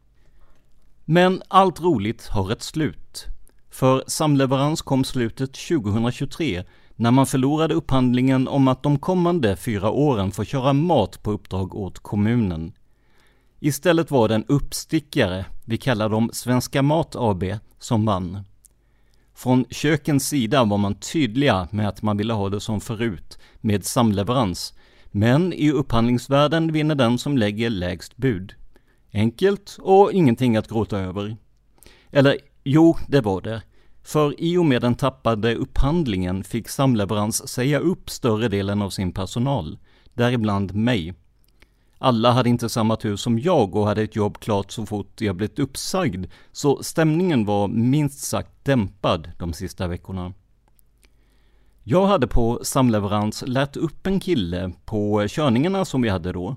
Men 1.05 1.43
allt 1.49 1.81
roligt 1.81 2.27
har 2.27 2.53
ett 2.53 2.63
slut. 2.63 3.27
För 3.71 4.05
samleverans 4.07 4.83
kom 4.83 5.05
slutet 5.05 5.53
2023 5.53 6.65
när 6.97 7.11
man 7.11 7.27
förlorade 7.27 7.75
upphandlingen 7.75 8.49
om 8.49 8.69
att 8.69 8.83
de 8.83 8.99
kommande 8.99 9.57
fyra 9.57 9.91
åren 9.91 10.31
få 10.31 10.45
köra 10.45 10.73
mat 10.73 11.23
på 11.23 11.31
uppdrag 11.31 11.75
åt 11.75 11.99
kommunen. 11.99 12.73
Istället 13.63 14.11
var 14.11 14.29
det 14.29 14.35
en 14.35 14.45
uppstickare, 14.45 15.45
vi 15.65 15.79
kallar 15.79 16.09
dem 16.09 16.31
Svenska 16.33 16.83
Mat 16.83 17.17
AB, 17.17 17.45
som 17.79 18.05
vann. 18.05 18.39
Från 19.35 19.65
kökens 19.71 20.29
sida 20.29 20.65
var 20.65 20.79
man 20.79 20.95
tydliga 20.95 21.69
med 21.71 21.89
att 21.89 22.03
man 22.03 22.17
ville 22.17 22.33
ha 22.33 22.49
det 22.49 22.61
som 22.61 22.81
förut, 22.81 23.39
med 23.61 23.85
samleverans. 23.85 24.75
Men 25.11 25.53
i 25.53 25.71
upphandlingsvärlden 25.71 26.73
vinner 26.73 26.95
den 26.95 27.19
som 27.19 27.39
lägger 27.39 27.71
lägst 27.71 28.17
bud. 28.17 28.55
Enkelt 29.13 29.79
och 29.81 30.13
ingenting 30.13 30.57
att 30.57 30.69
gråta 30.69 30.99
över. 30.99 31.37
Eller 32.11 32.39
jo, 32.65 32.97
det 33.09 33.21
var 33.21 33.41
det. 33.41 33.63
För 34.03 34.41
i 34.41 34.57
och 34.57 34.67
med 34.67 34.83
den 34.83 34.95
tappade 34.95 35.55
upphandlingen 35.55 36.45
fick 36.45 36.69
Samleverans 36.69 37.49
säga 37.49 37.79
upp 37.79 38.11
större 38.11 38.49
delen 38.49 38.83
av 38.83 38.91
sin 38.91 39.13
personal. 39.13 39.79
däribland 40.15 40.75
mig. 40.75 41.15
Alla 42.03 42.33
hade 42.33 42.49
inte 42.49 42.69
samma 42.69 42.97
tur 42.97 43.17
som 43.17 43.39
jag 43.39 43.77
och 43.77 43.87
hade 43.87 44.03
ett 44.03 44.17
jobb 44.17 44.39
klart 44.39 44.73
så 44.73 44.87
fort 44.87 45.21
jag 45.21 45.37
blivit 45.37 45.59
uppsagd, 45.59 46.27
så 46.53 46.83
stämningen 46.83 47.45
var 47.45 47.69
minst 47.69 48.19
sagt 48.19 48.65
dämpad 48.65 49.31
de 49.39 49.53
sista 49.53 49.87
veckorna. 49.87 50.33
Jag 51.83 52.07
hade 52.07 52.27
på 52.27 52.61
samleverans 52.63 53.45
lärt 53.47 53.77
upp 53.77 54.07
en 54.07 54.21
kille 54.21 54.73
på 54.85 55.27
körningarna 55.29 55.85
som 55.85 56.03
vi 56.03 56.09
hade 56.09 56.33
då. 56.33 56.57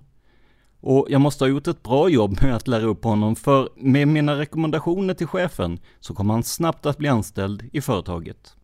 Och 0.82 1.08
jag 1.10 1.22
måste 1.22 1.44
ha 1.44 1.50
gjort 1.50 1.68
ett 1.68 1.84
bra 1.84 2.10
jobb 2.10 2.38
med 2.42 2.56
att 2.56 2.68
lära 2.68 2.86
upp 2.86 3.04
honom, 3.04 3.36
för 3.36 3.70
med 3.76 4.08
mina 4.08 4.40
rekommendationer 4.40 5.14
till 5.14 5.28
chefen 5.28 5.80
så 6.00 6.14
kom 6.14 6.30
han 6.30 6.44
snabbt 6.44 6.86
att 6.86 6.98
bli 6.98 7.10
anställd 7.10 7.70
i 7.74 7.82
företaget. 7.82 8.56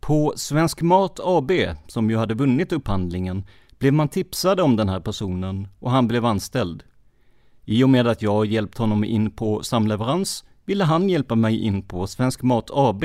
På 0.00 0.32
Svensk 0.36 0.82
Mat 0.82 1.20
AB, 1.22 1.50
som 1.86 2.10
ju 2.10 2.16
hade 2.16 2.34
vunnit 2.34 2.72
upphandlingen, 2.72 3.44
blev 3.78 3.92
man 3.92 4.08
tipsad 4.08 4.60
om 4.60 4.76
den 4.76 4.88
här 4.88 5.00
personen 5.00 5.68
och 5.78 5.90
han 5.90 6.08
blev 6.08 6.24
anställd. 6.24 6.82
I 7.64 7.84
och 7.84 7.90
med 7.90 8.06
att 8.06 8.22
jag 8.22 8.46
hjälpt 8.46 8.78
honom 8.78 9.04
in 9.04 9.30
på 9.30 9.62
samleverans 9.62 10.44
ville 10.64 10.84
han 10.84 11.08
hjälpa 11.08 11.34
mig 11.34 11.58
in 11.58 11.82
på 11.82 12.06
Svensk 12.06 12.42
Mat 12.42 12.70
AB 12.72 13.04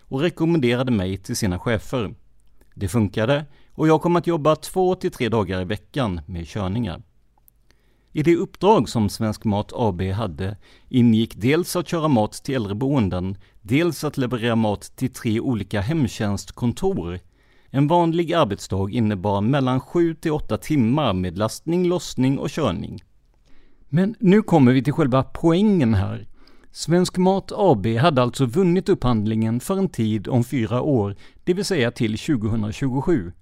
och 0.00 0.20
rekommenderade 0.20 0.92
mig 0.92 1.18
till 1.18 1.36
sina 1.36 1.58
chefer. 1.58 2.14
Det 2.74 2.88
funkade 2.88 3.44
och 3.74 3.88
jag 3.88 4.02
kom 4.02 4.16
att 4.16 4.26
jobba 4.26 4.56
två 4.56 4.94
till 4.94 5.10
tre 5.10 5.28
dagar 5.28 5.60
i 5.60 5.64
veckan 5.64 6.20
med 6.26 6.46
körningar. 6.46 7.02
I 8.12 8.22
det 8.22 8.36
uppdrag 8.36 8.88
som 8.88 9.08
Svensk 9.08 9.44
Mat 9.44 9.72
AB 9.74 10.02
hade 10.02 10.56
ingick 10.88 11.34
dels 11.36 11.76
att 11.76 11.88
köra 11.88 12.08
mat 12.08 12.32
till 12.32 12.54
äldreboenden, 12.54 13.36
dels 13.60 14.04
att 14.04 14.16
leverera 14.16 14.56
mat 14.56 14.82
till 14.96 15.12
tre 15.12 15.40
olika 15.40 15.80
hemtjänstkontor. 15.80 17.18
En 17.74 17.86
vanlig 17.86 18.32
arbetsdag 18.32 18.90
innebar 18.90 19.40
mellan 19.40 19.80
7 19.80 20.14
till 20.14 20.32
8 20.32 20.56
timmar 20.58 21.12
med 21.12 21.38
lastning, 21.38 21.86
lossning 21.86 22.38
och 22.38 22.50
körning. 22.50 23.02
Men 23.88 24.14
nu 24.18 24.42
kommer 24.42 24.72
vi 24.72 24.82
till 24.82 24.92
själva 24.92 25.22
poängen 25.22 25.94
här. 25.94 26.28
Svensk 26.70 27.16
Mat 27.18 27.52
AB 27.56 27.86
hade 27.86 28.22
alltså 28.22 28.46
vunnit 28.46 28.88
upphandlingen 28.88 29.60
för 29.60 29.78
en 29.78 29.88
tid 29.88 30.28
om 30.28 30.44
fyra 30.44 30.82
år, 30.82 31.16
det 31.44 31.54
vill 31.54 31.64
säga 31.64 31.90
till 31.90 32.18
2027. 32.18 33.32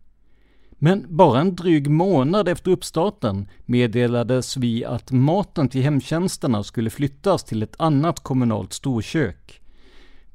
Men 0.70 1.06
bara 1.08 1.40
en 1.40 1.54
dryg 1.54 1.90
månad 1.90 2.48
efter 2.48 2.70
uppstarten 2.70 3.48
meddelades 3.66 4.56
vi 4.56 4.84
att 4.84 5.10
maten 5.10 5.68
till 5.68 5.82
hemtjänsterna 5.82 6.62
skulle 6.62 6.90
flyttas 6.90 7.44
till 7.44 7.62
ett 7.62 7.76
annat 7.78 8.20
kommunalt 8.20 8.72
storkök. 8.72 9.59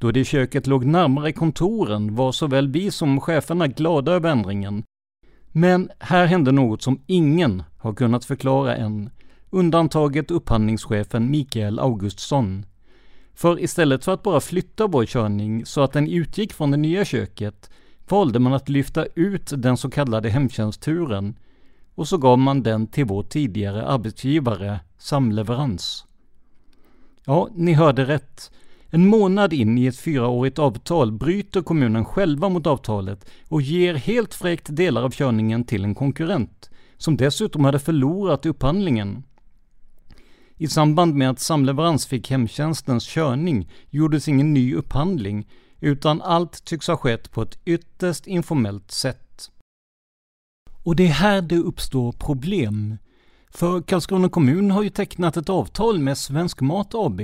Då 0.06 0.12
det 0.12 0.26
köket 0.26 0.68
låg 0.68 0.86
närmare 0.86 1.32
kontoren 1.32 2.16
var 2.16 2.32
såväl 2.32 2.68
vi 2.68 2.92
som 2.92 3.22
cheferna 3.22 3.68
glada 3.68 4.12
över 4.12 4.30
ändringen. 4.30 4.84
Men 5.52 5.90
här 6.00 6.26
hände 6.26 6.52
något 6.52 6.82
som 6.82 7.00
ingen 7.08 7.64
har 7.78 7.94
kunnat 7.94 8.26
förklara 8.26 8.76
än. 8.76 9.10
Undantaget 9.50 10.32
upphandlingschefen 10.32 11.32
Mikael 11.32 11.80
Augustsson. 11.80 12.66
För 13.34 13.60
istället 13.60 14.06
för 14.06 14.14
att 14.14 14.24
bara 14.24 14.40
flytta 14.40 14.88
vår 14.88 15.06
körning 15.06 15.66
så 15.66 15.82
att 15.82 15.94
den 15.94 16.10
utgick 16.10 16.54
från 16.54 16.72
det 16.72 16.78
nya 16.78 17.06
köket 17.06 17.70
valde 18.10 18.40
man 18.40 18.54
att 18.54 18.70
lyfta 18.70 19.06
ut 19.16 19.54
den 19.58 19.78
så 19.78 19.90
kallade 19.90 20.30
hemtjänstturen 20.30 21.36
och 21.96 22.08
så 22.08 22.18
gav 22.18 22.40
man 22.40 22.64
den 22.64 22.88
till 22.88 23.06
vår 23.06 23.24
tidigare 23.24 23.86
arbetsgivare, 23.86 24.80
Samleverans. 24.98 26.06
Ja, 27.26 27.50
ni 27.56 27.74
hörde 27.74 28.06
rätt. 28.06 28.52
En 28.90 29.08
månad 29.08 29.54
in 29.54 29.78
i 29.78 29.86
ett 29.86 29.98
fyraårigt 29.98 30.60
avtal 30.60 31.12
bryter 31.12 31.62
kommunen 31.62 32.06
själva 32.06 32.50
mot 32.50 32.68
avtalet 32.68 33.26
och 33.50 33.62
ger 33.62 33.94
helt 33.94 34.34
fräckt 34.34 34.76
delar 34.76 35.04
av 35.04 35.12
körningen 35.12 35.64
till 35.64 35.84
en 35.84 35.96
konkurrent, 35.96 36.70
som 36.98 37.18
dessutom 37.18 37.66
hade 37.66 37.80
förlorat 37.80 38.46
upphandlingen. 38.46 39.24
I 40.58 40.68
samband 40.68 41.16
med 41.16 41.30
att 41.30 41.40
Samleverans 41.40 42.06
fick 42.08 42.30
hemtjänstens 42.32 43.06
körning 43.06 43.70
gjordes 43.90 44.28
ingen 44.28 44.54
ny 44.54 44.76
upphandling, 44.76 45.48
utan 45.80 46.22
allt 46.22 46.66
tycks 46.66 46.88
ha 46.88 46.98
skett 46.98 47.32
på 47.32 47.42
ett 47.42 47.60
ytterst 47.66 48.28
informellt 48.28 48.92
sätt. 48.92 49.52
Och 50.84 50.96
det 50.96 51.08
är 51.08 51.12
här 51.12 51.42
det 51.42 51.58
uppstår 51.58 52.12
problem. 52.12 52.98
För 53.50 53.82
Karlskrona 53.82 54.30
kommun 54.30 54.72
har 54.72 54.84
ju 54.84 54.90
tecknat 54.90 55.38
ett 55.38 55.50
avtal 55.50 56.00
med 56.00 56.18
Svensk 56.18 56.62
Mat 56.62 56.96
AB 56.96 57.22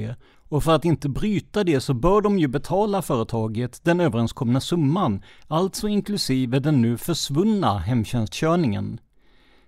och 0.52 0.64
för 0.64 0.76
att 0.76 0.86
inte 0.86 1.10
bryta 1.10 1.64
det 1.64 1.82
så 1.82 1.94
bör 1.94 2.22
de 2.22 2.40
ju 2.40 2.48
betala 2.48 3.02
företaget 3.02 3.84
den 3.84 4.00
överenskomna 4.00 4.62
summan, 4.62 5.22
alltså 5.48 5.88
inklusive 5.88 6.60
den 6.60 6.82
nu 6.82 6.98
försvunna 6.98 7.78
hemtjänstkörningen. 7.78 9.00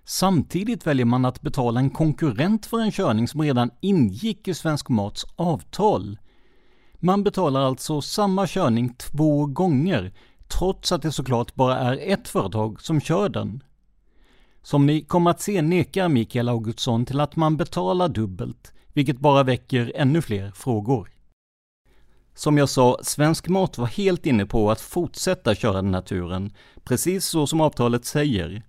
Samtidigt 0.04 0.86
väljer 0.86 1.06
man 1.06 1.24
att 1.24 1.40
betala 1.40 1.80
en 1.80 1.90
konkurrent 1.90 2.66
för 2.66 2.80
en 2.80 2.92
körning 2.92 3.28
som 3.28 3.42
redan 3.42 3.70
ingick 3.80 4.48
i 4.48 4.54
Svensk 4.54 4.88
Mats 4.88 5.24
avtal. 5.36 6.18
Man 6.94 7.24
betalar 7.24 7.60
alltså 7.60 8.00
samma 8.00 8.46
körning 8.46 8.94
två 8.94 9.46
gånger, 9.46 10.12
trots 10.48 10.92
att 10.92 11.02
det 11.02 11.12
såklart 11.12 11.54
bara 11.54 11.78
är 11.78 12.12
ett 12.12 12.28
företag 12.28 12.80
som 12.80 13.00
kör 13.00 13.28
den. 13.28 13.62
Som 14.62 14.86
ni 14.86 15.00
kommer 15.00 15.30
att 15.30 15.40
se 15.40 15.62
nekar 15.62 16.08
Mikael 16.08 16.48
Augustsson 16.48 17.06
till 17.06 17.20
att 17.20 17.36
man 17.36 17.56
betalar 17.56 18.08
dubbelt, 18.08 18.73
vilket 18.94 19.18
bara 19.18 19.42
väcker 19.42 19.92
ännu 19.94 20.22
fler 20.22 20.50
frågor. 20.50 21.10
Som 22.34 22.58
jag 22.58 22.68
sa, 22.68 22.98
Svensk 23.02 23.48
Mat 23.48 23.78
var 23.78 23.86
helt 23.86 24.26
inne 24.26 24.46
på 24.46 24.70
att 24.70 24.80
fortsätta 24.80 25.54
köra 25.54 25.82
den 25.82 25.94
här 25.94 26.02
turen, 26.02 26.52
precis 26.84 27.24
så 27.24 27.46
som 27.46 27.60
avtalet 27.60 28.04
säger. 28.04 28.62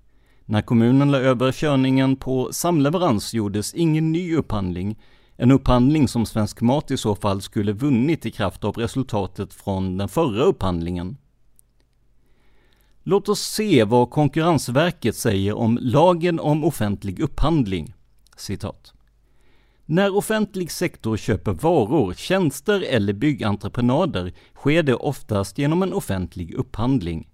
När 0.45 0.61
kommunen 0.61 1.11
la 1.11 1.17
över 1.17 1.51
körningen 1.51 2.15
på 2.15 2.49
samleverans 2.53 3.33
gjordes 3.33 3.73
ingen 3.73 4.11
ny 4.11 4.35
upphandling, 4.35 4.99
en 5.35 5.51
upphandling 5.51 6.07
som 6.07 6.25
Svensk 6.25 6.61
Mat 6.61 6.91
i 6.91 6.97
så 6.97 7.15
fall 7.15 7.41
skulle 7.41 7.71
vunnit 7.71 8.25
i 8.25 8.31
kraft 8.31 8.63
av 8.63 8.77
resultatet 8.77 9.53
från 9.53 9.97
den 9.97 10.09
förra 10.09 10.43
upphandlingen. 10.43 11.17
Låt 13.03 13.29
oss 13.29 13.41
se 13.41 13.83
vad 13.83 14.09
Konkurrensverket 14.09 15.15
säger 15.15 15.53
om 15.57 15.79
lagen 15.81 16.39
om 16.39 16.63
offentlig 16.63 17.19
upphandling. 17.19 17.93
Citat. 18.37 18.94
När 19.87 20.15
offentlig 20.15 20.71
sektor 20.71 21.17
köper 21.17 21.51
varor, 21.51 22.13
tjänster 22.13 22.81
eller 22.81 23.13
byggentreprenader 23.13 24.33
sker 24.55 24.83
det 24.83 24.95
oftast 24.95 25.57
genom 25.57 25.83
en 25.83 25.93
offentlig 25.93 26.53
upphandling. 26.53 27.29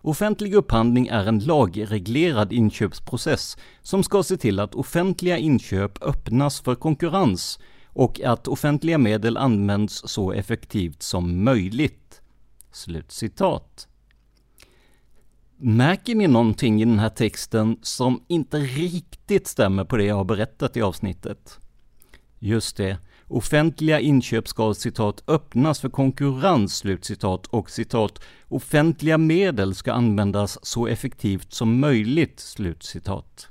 Offentlig 0.00 0.54
upphandling 0.54 1.06
är 1.06 1.26
en 1.26 1.38
lagreglerad 1.38 2.52
inköpsprocess 2.52 3.56
som 3.82 4.02
ska 4.02 4.22
se 4.22 4.36
till 4.36 4.60
att 4.60 4.74
offentliga 4.74 5.38
inköp 5.38 6.02
öppnas 6.02 6.60
för 6.60 6.74
konkurrens 6.74 7.58
och 7.86 8.20
att 8.20 8.48
offentliga 8.48 8.98
medel 8.98 9.36
används 9.36 10.02
så 10.06 10.32
effektivt 10.32 11.02
som 11.02 11.44
möjligt. 11.44 12.22
Slutcitat. 12.72 13.88
Märker 15.56 16.14
ni 16.14 16.26
någonting 16.26 16.82
i 16.82 16.84
den 16.84 16.98
här 16.98 17.08
texten 17.08 17.76
som 17.82 18.24
inte 18.28 18.58
riktigt 18.58 19.46
stämmer 19.46 19.84
på 19.84 19.96
det 19.96 20.04
jag 20.04 20.16
har 20.16 20.24
berättat 20.24 20.76
i 20.76 20.82
avsnittet? 20.82 21.58
Just 22.44 22.76
det, 22.76 22.98
Offentliga 23.28 24.00
inköp 24.00 24.48
ska 24.48 24.74
citat 24.74 25.22
öppnas 25.26 25.80
för 25.80 25.88
konkurrens, 25.88 26.76
slutcitat, 26.76 27.46
och 27.46 27.70
citat 27.70 28.22
offentliga 28.48 29.18
medel 29.18 29.74
ska 29.74 29.92
användas 29.92 30.58
så 30.62 30.86
effektivt 30.86 31.52
som 31.52 31.80
möjligt, 31.80 32.40
slutcitat. 32.40 33.48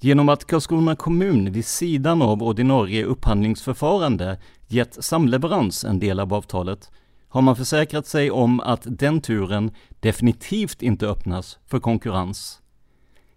Genom 0.00 0.28
att 0.28 0.44
Karlskrona 0.44 0.96
kommun 0.96 1.52
vid 1.52 1.64
sidan 1.64 2.22
av 2.22 2.42
ordinarie 2.42 3.04
upphandlingsförfarande 3.04 4.40
gett 4.68 5.04
samleverans 5.04 5.84
en 5.84 5.98
del 5.98 6.20
av 6.20 6.34
avtalet 6.34 6.90
har 7.28 7.42
man 7.42 7.56
försäkrat 7.56 8.06
sig 8.06 8.30
om 8.30 8.60
att 8.60 8.82
den 8.84 9.20
turen 9.20 9.70
definitivt 10.00 10.82
inte 10.82 11.06
öppnas 11.06 11.58
för 11.66 11.80
konkurrens. 11.80 12.61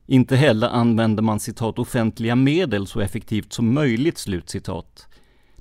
Inte 0.06 0.36
heller 0.36 0.68
använder 0.68 1.24
man 1.24 1.40
citat 1.40 1.80
offentliga 1.80 2.36
medel 2.36 2.88
så 2.88 3.00
effektivt 3.00 3.54
som 3.54 3.74
möjligt, 3.74 4.18
slutcitat. 4.18 5.08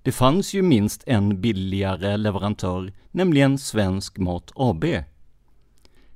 Det 0.02 0.12
fanns 0.12 0.54
ju 0.54 0.62
minst 0.62 1.04
en 1.06 1.40
billigare 1.40 2.16
leverantör, 2.16 2.92
nämligen 3.10 3.58
Svensk 3.58 4.18
Mat 4.18 4.52
AB. 4.54 4.84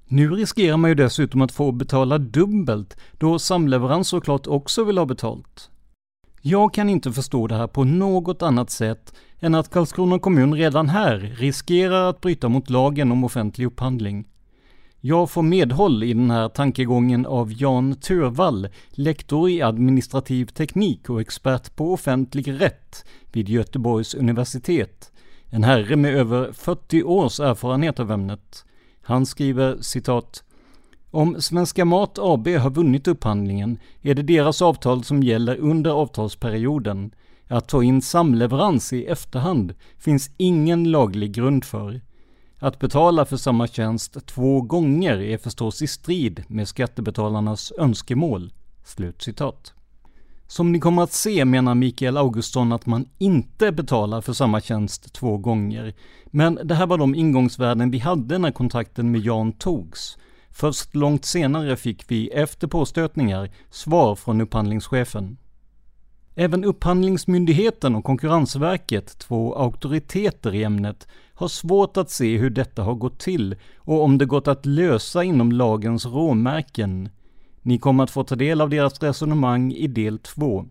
Nu 0.06 0.30
riskerar 0.30 0.76
man 0.76 0.90
ju 0.90 0.94
dessutom 0.94 1.42
att 1.42 1.52
få 1.52 1.72
betala 1.72 2.18
dubbelt, 2.18 2.96
då 3.18 3.38
samleverans 3.38 4.08
såklart 4.08 4.46
också 4.46 4.84
vill 4.84 4.98
ha 4.98 5.06
betalt. 5.06 5.70
Jag 6.42 6.74
kan 6.74 6.90
inte 6.90 7.12
förstå 7.12 7.46
det 7.46 7.54
här 7.54 7.66
på 7.66 7.84
något 7.84 8.42
annat 8.42 8.70
sätt 8.70 9.14
än 9.40 9.54
att 9.54 9.70
Karlskrona 9.70 10.18
kommun 10.18 10.54
redan 10.54 10.88
här 10.88 11.18
riskerar 11.18 12.10
att 12.10 12.20
bryta 12.20 12.48
mot 12.48 12.70
lagen 12.70 13.12
om 13.12 13.24
offentlig 13.24 13.66
upphandling. 13.66 14.26
Jag 15.00 15.30
får 15.30 15.42
medhåll 15.42 16.02
i 16.02 16.14
den 16.14 16.30
här 16.30 16.48
tankegången 16.48 17.26
av 17.26 17.52
Jan 17.52 17.94
Törvall, 17.94 18.68
lektor 18.90 19.50
i 19.50 19.62
administrativ 19.62 20.46
teknik 20.46 21.10
och 21.10 21.20
expert 21.20 21.76
på 21.76 21.92
offentlig 21.92 22.60
rätt 22.60 23.04
vid 23.32 23.48
Göteborgs 23.48 24.14
universitet. 24.14 25.12
En 25.50 25.64
herre 25.64 25.96
med 25.96 26.14
över 26.14 26.52
40 26.52 27.02
års 27.02 27.40
erfarenhet 27.40 28.00
av 28.00 28.12
ämnet. 28.12 28.64
Han 29.02 29.26
skriver 29.26 29.76
citat 29.80 30.44
Om 31.10 31.40
Svenska 31.40 31.84
Mat 31.84 32.18
AB 32.18 32.48
har 32.48 32.70
vunnit 32.70 33.08
upphandlingen 33.08 33.78
är 34.02 34.14
det 34.14 34.22
deras 34.22 34.62
avtal 34.62 35.04
som 35.04 35.22
gäller 35.22 35.56
under 35.56 35.90
avtalsperioden. 35.90 37.10
Att 37.48 37.68
ta 37.68 37.82
in 37.82 38.02
samleverans 38.02 38.92
i 38.92 39.06
efterhand 39.06 39.74
finns 39.98 40.30
ingen 40.36 40.90
laglig 40.90 41.32
grund 41.32 41.64
för. 41.64 42.00
Att 42.58 42.78
betala 42.78 43.24
för 43.24 43.36
samma 43.36 43.66
tjänst 43.66 44.26
två 44.26 44.60
gånger 44.60 45.20
är 45.20 45.38
förstås 45.38 45.82
i 45.82 45.86
strid 45.86 46.44
med 46.48 46.68
skattebetalarnas 46.68 47.72
önskemål." 47.78 48.52
Slutcitat. 48.84 49.72
Som 50.46 50.72
ni 50.72 50.80
kommer 50.80 51.02
att 51.02 51.12
se 51.12 51.44
menar 51.44 51.74
Mikael 51.74 52.16
Augustsson 52.16 52.72
att 52.72 52.86
man 52.86 53.08
inte 53.18 53.72
betalar 53.72 54.20
för 54.20 54.32
samma 54.32 54.60
tjänst 54.60 55.12
två 55.12 55.36
gånger. 55.36 55.94
Men 56.26 56.58
det 56.64 56.74
här 56.74 56.86
var 56.86 56.98
de 56.98 57.14
ingångsvärden 57.14 57.90
vi 57.90 57.98
hade 57.98 58.38
när 58.38 58.50
kontrakten 58.50 59.10
med 59.10 59.20
Jan 59.20 59.52
togs. 59.52 60.18
Först 60.50 60.94
långt 60.94 61.24
senare 61.24 61.76
fick 61.76 62.10
vi, 62.10 62.28
efter 62.28 62.66
påstötningar, 62.66 63.50
svar 63.70 64.14
från 64.14 64.40
upphandlingschefen. 64.40 65.36
Även 66.40 66.64
Upphandlingsmyndigheten 66.64 67.94
och 67.94 68.04
Konkurrensverket, 68.04 69.18
två 69.18 69.54
auktoriteter 69.54 70.54
i 70.54 70.64
ämnet, 70.64 71.08
har 71.34 71.48
svårt 71.48 71.96
att 71.96 72.10
se 72.10 72.36
hur 72.36 72.50
detta 72.50 72.82
har 72.82 72.94
gått 72.94 73.18
till 73.18 73.56
och 73.76 74.02
om 74.02 74.18
det 74.18 74.26
gått 74.26 74.48
att 74.48 74.66
lösa 74.66 75.24
inom 75.24 75.52
lagens 75.52 76.06
råmärken. 76.06 77.08
Ni 77.62 77.78
kommer 77.78 78.04
att 78.04 78.10
få 78.10 78.24
ta 78.24 78.36
del 78.36 78.60
av 78.60 78.70
deras 78.70 79.02
resonemang 79.02 79.72
i 79.72 79.86
del 79.86 80.18
2. 80.18 80.64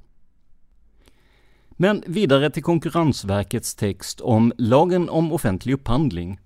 Men 1.69 2.03
vidare 2.08 2.49
till 2.49 2.63
Konkurrensverkets 2.63 3.75
text 3.75 4.21
om 4.21 4.53
lagen 4.58 5.10
om 5.10 5.32
offentlig 5.32 5.73
upphandling. 5.73 6.39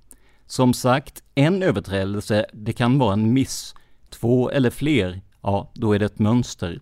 Som 0.46 0.74
sagt, 0.74 1.24
en 1.36 1.64
överträdelse, 1.64 2.46
det 2.54 2.74
kan 2.74 3.00
vara 3.00 3.14
en 3.14 3.34
miss. 3.34 3.76
Två 4.10 4.50
eller 4.50 4.70
fler, 4.70 5.22
ja, 5.42 5.72
då 5.74 5.94
är 5.94 6.00
det 6.00 6.06
ett 6.06 6.20
mönster. 6.20 6.80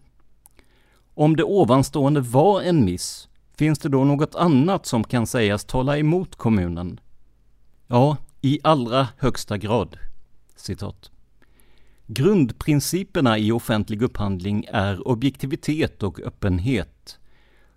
Om 1.19 1.35
det 1.35 1.43
ovanstående 1.43 2.21
var 2.21 2.61
en 2.61 2.85
miss, 2.85 3.29
finns 3.57 3.79
det 3.79 3.89
då 3.89 4.03
något 4.03 4.35
annat 4.35 4.85
som 4.85 5.03
kan 5.03 5.27
sägas 5.27 5.65
tala 5.65 5.97
emot 5.97 6.35
kommunen? 6.35 6.99
Ja, 7.87 8.17
i 8.41 8.59
allra 8.63 9.07
högsta 9.17 9.57
grad. 9.57 9.97
Citat. 10.55 11.11
Grundprinciperna 12.07 13.37
i 13.37 13.51
offentlig 13.51 14.01
upphandling 14.01 14.65
är 14.71 15.07
objektivitet 15.07 16.03
och 16.03 16.19
öppenhet. 16.19 17.19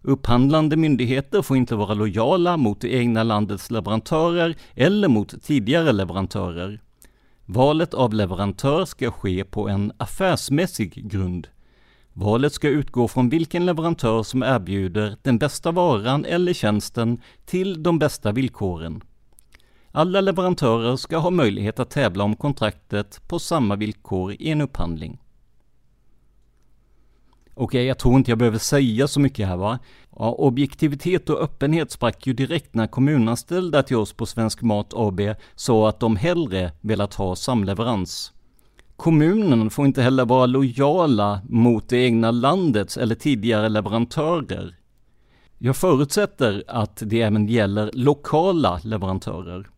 Upphandlande 0.02 0.76
myndigheter 0.76 1.42
får 1.42 1.57
inte 1.57 1.74
vara 1.74 1.94
lojala 1.94 2.57
mot 2.57 2.81
det 2.81 2.94
egna 2.94 3.22
landets 3.22 3.70
leverantörer 3.70 4.57
eller 4.74 5.09
mot 5.09 5.42
tidigare 5.42 5.92
leverantörer. 5.92 6.81
Valet 7.44 7.94
av 7.94 8.14
leverantör 8.14 8.85
ska 8.85 9.11
ske 9.11 9.44
på 9.44 9.68
en 9.68 9.92
affärsmässig 9.96 11.11
grund. 11.11 11.48
Valet 12.12 12.53
ska 12.53 12.68
utgå 12.68 13.09
från 13.09 13.29
vilken 13.29 13.66
leverantör 13.66 14.22
som 14.22 14.42
erbjuder 14.42 15.16
den 15.22 15.38
bästa 15.38 15.70
varan 15.72 16.25
eller 16.25 16.53
tjänsten 16.53 17.20
till 17.44 17.83
de 17.83 17.98
bästa 17.98 18.33
villkoren. 18.33 19.03
Alla 19.92 20.20
leverantörer 20.20 20.96
ska 20.96 21.18
ha 21.18 21.31
möjlighet 21.31 21.81
att 21.81 21.90
tävla 21.90 22.25
om 22.25 22.37
kontraktet 22.37 23.29
på 23.29 23.38
samma 23.38 23.77
villkor 23.77 24.33
i 24.33 24.51
en 24.51 24.61
upphandling. 24.61 25.18
Okej, 27.55 27.64
okay, 27.64 27.83
jag 27.83 27.98
tror 27.98 28.16
inte 28.16 28.31
jag 28.31 28.38
behöver 28.38 28.59
säga 28.59 29.09
så 29.09 29.20
mycket 29.20 29.48
här 29.48 29.57
va. 29.57 29.79
Ja, 30.16 30.33
objektivitet 30.33 31.31
och 31.31 31.40
öppenhet 31.40 31.90
sprack 31.90 32.27
ju 32.27 32.33
direkt 32.33 32.75
när 32.75 32.87
kommunanställda 32.87 33.83
till 33.83 33.96
oss 33.96 34.12
på 34.12 34.27
Svensk 34.27 34.62
Mat 34.62 34.94
AB 34.94 35.20
sa 35.55 35.88
att 35.88 36.01
de 36.01 36.16
hellre 36.16 36.72
velat 36.81 37.14
ha 37.14 37.37
samleverans. 37.37 38.33
Kommunen 39.03 39.71
får 39.71 39.87
inte 39.87 40.03
heller 40.03 40.25
vara 40.25 40.47
lojala 40.47 41.41
mot 41.49 41.88
det 41.88 41.97
egna 41.97 42.31
landets 42.31 42.97
eller 42.97 43.15
tidigare 43.15 43.69
leverantörer. 43.69 44.77
Jag 45.59 45.77
förutsätter 45.77 46.65
att 46.69 47.03
det 47.07 47.23
även 47.23 47.49
gäller 47.49 47.91
lokala 47.95 48.81
leverantörer. 48.85 49.69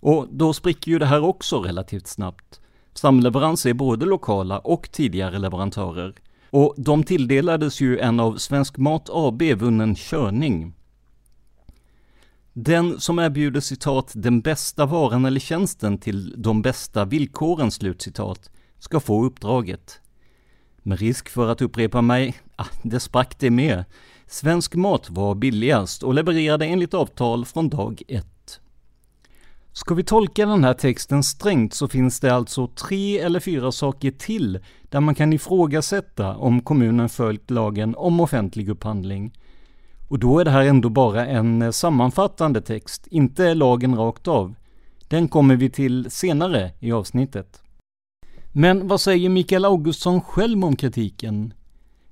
Och 0.00 0.26
då 0.30 0.52
spricker 0.52 0.90
ju 0.90 0.98
det 0.98 1.06
här 1.06 1.24
också 1.24 1.62
relativt 1.62 2.06
snabbt. 2.06 2.60
Samleverans 2.94 3.66
är 3.66 3.74
både 3.74 4.06
lokala 4.06 4.58
och 4.58 4.88
tidigare 4.92 5.38
leverantörer. 5.38 6.14
Och 6.50 6.74
de 6.76 7.04
tilldelades 7.04 7.80
ju 7.80 7.98
en 7.98 8.20
av 8.20 8.36
Svensk 8.36 8.76
Mat 8.76 9.08
AB 9.12 9.42
vunnen 9.42 9.94
körning. 9.94 10.74
Den 12.56 13.00
som 13.00 13.18
erbjuder 13.18 13.60
citat 13.60 14.12
”den 14.14 14.40
bästa 14.40 14.86
varan 14.86 15.24
eller 15.24 15.40
tjänsten 15.40 15.98
till 15.98 16.34
de 16.42 16.62
bästa 16.62 17.04
villkoren” 17.04 17.70
slutcitat, 17.70 18.50
ska 18.78 19.00
få 19.00 19.24
uppdraget. 19.24 20.00
Med 20.82 20.98
risk 20.98 21.28
för 21.28 21.48
att 21.48 21.62
upprepa 21.62 22.02
mig, 22.02 22.34
ah, 22.56 22.66
det 22.82 23.00
sprack 23.00 23.38
det 23.38 23.50
med. 23.50 23.84
Svensk 24.26 24.74
Mat 24.74 25.10
var 25.10 25.34
billigast 25.34 26.02
och 26.02 26.14
levererade 26.14 26.66
enligt 26.66 26.94
avtal 26.94 27.44
från 27.44 27.68
dag 27.68 28.02
ett. 28.08 28.60
Ska 29.72 29.94
vi 29.94 30.04
tolka 30.04 30.46
den 30.46 30.64
här 30.64 30.74
texten 30.74 31.22
strängt 31.22 31.74
så 31.74 31.88
finns 31.88 32.20
det 32.20 32.34
alltså 32.34 32.66
tre 32.66 33.18
eller 33.18 33.40
fyra 33.40 33.72
saker 33.72 34.10
till 34.10 34.58
där 34.82 35.00
man 35.00 35.14
kan 35.14 35.32
ifrågasätta 35.32 36.36
om 36.36 36.60
kommunen 36.60 37.08
följt 37.08 37.50
lagen 37.50 37.94
om 37.94 38.20
offentlig 38.20 38.68
upphandling. 38.68 39.32
Och 40.08 40.18
då 40.18 40.38
är 40.38 40.44
det 40.44 40.50
här 40.50 40.64
ändå 40.64 40.88
bara 40.88 41.26
en 41.26 41.62
eh, 41.62 41.70
sammanfattande 41.70 42.60
text, 42.60 43.06
inte 43.06 43.54
lagen 43.54 43.96
rakt 43.96 44.28
av. 44.28 44.54
Den 45.08 45.28
kommer 45.28 45.56
vi 45.56 45.70
till 45.70 46.10
senare 46.10 46.70
i 46.80 46.92
avsnittet. 46.92 47.62
Men 48.52 48.88
vad 48.88 49.00
säger 49.00 49.28
Mikael 49.28 49.64
Augustsson 49.64 50.20
själv 50.20 50.64
om 50.64 50.76
kritiken? 50.76 51.54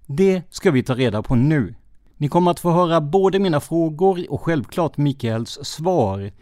Det 0.07 0.43
ska 0.51 0.71
vi 0.71 0.83
ta 0.83 0.95
reda 0.95 1.23
på 1.23 1.35
nu. 1.35 1.75
Ni 2.17 2.29
kommer 2.29 2.51
att 2.51 2.61
få 2.61 2.71
höra 2.71 3.01
både 3.01 3.39
mina 3.39 3.61
frågor 3.61 4.33
och 4.33 4.41
självklart 4.41 4.97
Mikaels 4.97 5.59
svar 5.63 6.33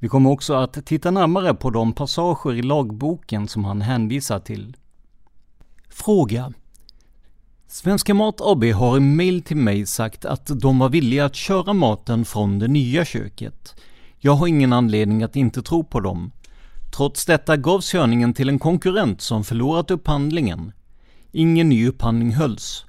vi 0.00 0.08
kommer 0.08 0.30
också 0.30 0.54
att 0.54 0.86
titta 0.86 1.10
närmare 1.10 1.54
på 1.54 1.70
de 1.70 1.92
passager 1.92 2.54
i 2.54 2.62
lagboken 2.62 3.48
som 3.48 3.64
han 3.64 3.80
hänvisar 3.80 4.38
till. 4.38 4.76
Fråga. 5.88 6.52
Svenska 7.70 8.14
Mat 8.14 8.40
AB 8.40 8.64
har 8.64 8.96
i 8.96 9.00
mail 9.00 9.42
till 9.42 9.56
mig 9.56 9.86
sagt 9.86 10.24
att 10.24 10.46
de 10.60 10.78
var 10.78 10.88
villiga 10.88 11.24
att 11.24 11.34
köra 11.34 11.72
maten 11.72 12.24
från 12.24 12.58
det 12.58 12.68
nya 12.68 13.04
köket. 13.04 13.74
Jag 14.18 14.32
har 14.32 14.46
ingen 14.46 14.72
anledning 14.72 15.22
att 15.22 15.36
inte 15.36 15.62
tro 15.62 15.84
på 15.84 16.00
dem. 16.00 16.32
Trots 16.96 17.26
detta 17.26 17.56
gavs 17.56 17.92
körningen 17.92 18.34
till 18.34 18.48
en 18.48 18.58
konkurrent 18.58 19.20
som 19.20 19.44
förlorat 19.44 19.90
upphandlingen. 19.90 20.72
Ingen 21.32 21.68
ny 21.68 21.88
upphandling 21.88 22.30
hölls 22.30 22.84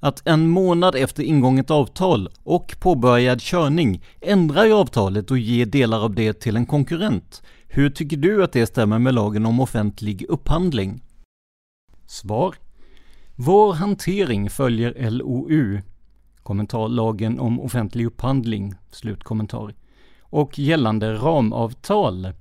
att 0.00 0.26
en 0.26 0.48
månad 0.48 0.94
efter 0.94 1.22
ingånget 1.22 1.70
avtal 1.70 2.28
och 2.42 2.76
påbörjad 2.80 3.40
körning 3.40 4.04
ändra 4.20 4.66
i 4.66 4.72
avtalet 4.72 5.30
och 5.30 5.38
ge 5.38 5.64
delar 5.64 6.00
av 6.04 6.14
det 6.14 6.32
till 6.32 6.56
en 6.56 6.66
konkurrent. 6.66 7.42
Hur 7.68 7.90
tycker 7.90 8.16
du 8.16 8.44
att 8.44 8.52
det 8.52 8.66
stämmer 8.66 8.98
med 8.98 9.14
lagen 9.14 9.46
om 9.46 9.60
offentlig 9.60 10.22
upphandling? 10.28 11.02
Svar. 12.06 12.54
Vår 13.38 13.72
hantering 13.72 14.50
följer 14.50 15.10
LOU, 15.10 15.80
kommentarlagen 16.42 17.40
om 17.40 17.60
offentlig 17.60 18.06
upphandling, 18.06 18.74
slutkommentar, 18.90 19.74
och 20.20 20.58
gällande 20.58 21.14
ramavtal. 21.14 22.32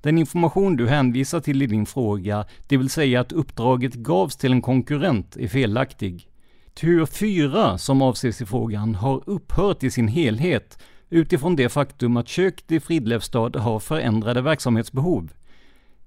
Den 0.00 0.18
information 0.18 0.76
du 0.76 0.88
hänvisar 0.88 1.40
till 1.40 1.62
i 1.62 1.66
din 1.66 1.86
fråga, 1.86 2.44
det 2.68 2.76
vill 2.76 2.90
säga 2.90 3.20
att 3.20 3.32
uppdraget 3.32 3.94
gavs 3.94 4.36
till 4.36 4.52
en 4.52 4.62
konkurrent, 4.62 5.36
är 5.36 5.48
felaktig. 5.48 6.28
Tur 6.74 7.06
4 7.06 7.78
som 7.78 8.02
avses 8.02 8.42
i 8.42 8.46
frågan 8.46 8.94
har 8.94 9.22
upphört 9.26 9.82
i 9.82 9.90
sin 9.90 10.08
helhet 10.08 10.78
utifrån 11.10 11.56
det 11.56 11.68
faktum 11.68 12.16
att 12.16 12.28
köket 12.28 12.72
i 12.72 12.80
Fridlevstad 12.80 13.58
har 13.58 13.78
förändrade 13.78 14.42
verksamhetsbehov. 14.42 15.32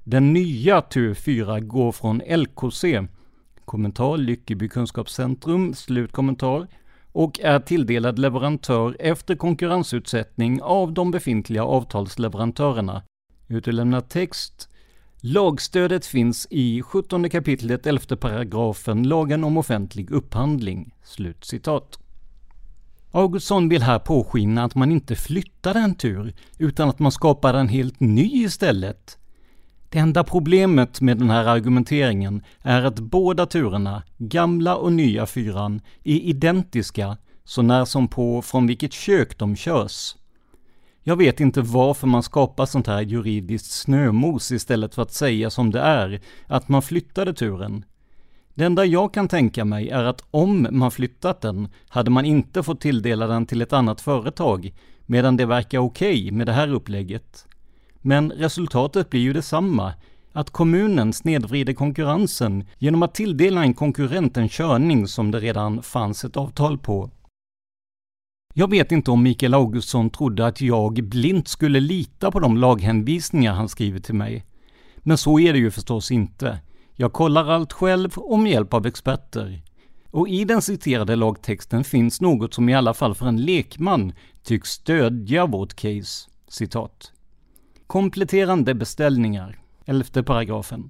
Den 0.03 0.33
nya 0.33 0.81
tur 0.81 1.13
4 1.13 1.59
går 1.59 1.91
från 1.91 2.21
LKC, 2.27 3.07
kommentar 3.65 4.17
Lyckeby 4.17 4.69
kunskapscentrum, 4.69 5.73
slutkommentar, 5.73 6.67
och 7.11 7.39
är 7.39 7.59
tilldelad 7.59 8.19
leverantör 8.19 8.95
efter 8.99 9.35
konkurrensutsättning 9.35 10.61
av 10.61 10.93
de 10.93 11.11
befintliga 11.11 11.63
avtalsleverantörerna. 11.63 13.03
Utelämnad 13.47 14.09
text 14.09 14.69
Lagstödet 15.25 16.05
finns 16.05 16.47
i 16.49 16.81
17 16.81 17.29
kapitlet 17.29 17.87
11 17.87 18.15
paragrafen 18.15 19.03
lagen 19.03 19.43
om 19.43 19.57
offentlig 19.57 20.11
upphandling." 20.11 20.95
Slutcitat. 21.03 21.99
Augustsson 23.11 23.69
vill 23.69 23.81
här 23.81 23.99
påskina 23.99 24.63
att 24.63 24.75
man 24.75 24.91
inte 24.91 25.15
flyttar 25.15 25.75
en 25.75 25.95
tur, 25.95 26.33
utan 26.57 26.89
att 26.89 26.99
man 26.99 27.11
skapar 27.11 27.53
en 27.53 27.67
helt 27.67 27.99
ny 27.99 28.43
istället. 28.43 29.17
Det 29.93 29.99
enda 29.99 30.23
problemet 30.23 31.01
med 31.01 31.17
den 31.17 31.29
här 31.29 31.45
argumenteringen 31.45 32.43
är 32.61 32.83
att 32.83 32.99
båda 32.99 33.45
turerna, 33.45 34.03
gamla 34.17 34.75
och 34.75 34.93
nya 34.93 35.25
fyran, 35.25 35.81
är 36.03 36.15
identiska 36.15 37.17
så 37.43 37.61
när 37.61 37.85
som 37.85 38.07
på 38.07 38.41
från 38.41 38.67
vilket 38.67 38.93
kök 38.93 39.37
de 39.37 39.55
körs. 39.55 40.15
Jag 41.03 41.15
vet 41.15 41.39
inte 41.39 41.61
varför 41.61 42.07
man 42.07 42.23
skapar 42.23 42.65
sånt 42.65 42.87
här 42.87 43.01
juridiskt 43.01 43.71
snömos 43.71 44.51
istället 44.51 44.95
för 44.95 45.01
att 45.01 45.13
säga 45.13 45.49
som 45.49 45.71
det 45.71 45.81
är, 45.81 46.21
att 46.47 46.69
man 46.69 46.81
flyttade 46.81 47.33
turen. 47.33 47.85
Det 48.53 48.65
enda 48.65 48.85
jag 48.85 49.13
kan 49.13 49.27
tänka 49.27 49.65
mig 49.65 49.89
är 49.89 50.03
att 50.03 50.23
om 50.31 50.67
man 50.71 50.91
flyttat 50.91 51.41
den 51.41 51.67
hade 51.87 52.11
man 52.11 52.25
inte 52.25 52.63
fått 52.63 52.81
tilldela 52.81 53.27
den 53.27 53.45
till 53.45 53.61
ett 53.61 53.73
annat 53.73 54.01
företag, 54.01 54.73
medan 55.05 55.37
det 55.37 55.45
verkar 55.45 55.79
okej 55.79 56.21
okay 56.21 56.31
med 56.31 56.47
det 56.47 56.53
här 56.53 56.73
upplägget. 56.73 57.47
Men 58.05 58.31
resultatet 58.31 59.09
blir 59.09 59.21
ju 59.21 59.33
detsamma, 59.33 59.93
att 60.31 60.49
kommunen 60.49 61.13
snedvrider 61.13 61.73
konkurrensen 61.73 62.63
genom 62.77 63.03
att 63.03 63.15
tilldela 63.15 63.63
en 63.63 63.73
konkurrent 63.73 64.37
en 64.37 64.49
körning 64.49 65.07
som 65.07 65.31
det 65.31 65.39
redan 65.39 65.83
fanns 65.83 66.25
ett 66.25 66.37
avtal 66.37 66.77
på. 66.77 67.09
Jag 68.53 68.69
vet 68.69 68.91
inte 68.91 69.11
om 69.11 69.23
Mikael 69.23 69.53
Augustsson 69.53 70.09
trodde 70.09 70.45
att 70.45 70.61
jag 70.61 70.93
blint 70.93 71.47
skulle 71.47 71.79
lita 71.79 72.31
på 72.31 72.39
de 72.39 72.57
laghänvisningar 72.57 73.53
han 73.53 73.69
skriver 73.69 73.99
till 73.99 74.15
mig. 74.15 74.45
Men 74.97 75.17
så 75.17 75.39
är 75.39 75.53
det 75.53 75.59
ju 75.59 75.71
förstås 75.71 76.11
inte. 76.11 76.59
Jag 76.95 77.13
kollar 77.13 77.49
allt 77.49 77.73
själv 77.73 78.17
och 78.17 78.39
med 78.39 78.51
hjälp 78.51 78.73
av 78.73 78.87
experter. 78.87 79.61
Och 80.11 80.29
i 80.29 80.45
den 80.45 80.61
citerade 80.61 81.15
lagtexten 81.15 81.83
finns 81.83 82.21
något 82.21 82.53
som 82.53 82.69
i 82.69 82.75
alla 82.75 82.93
fall 82.93 83.15
för 83.15 83.25
en 83.25 83.41
lekman 83.41 84.13
tycks 84.43 84.69
stödja 84.69 85.45
vårt 85.45 85.73
case. 85.73 86.29
Citat. 86.47 87.11
Kompletterande 87.93 88.73
beställningar. 88.73 89.59
11 89.85 90.23
paragrafen. 90.23 90.89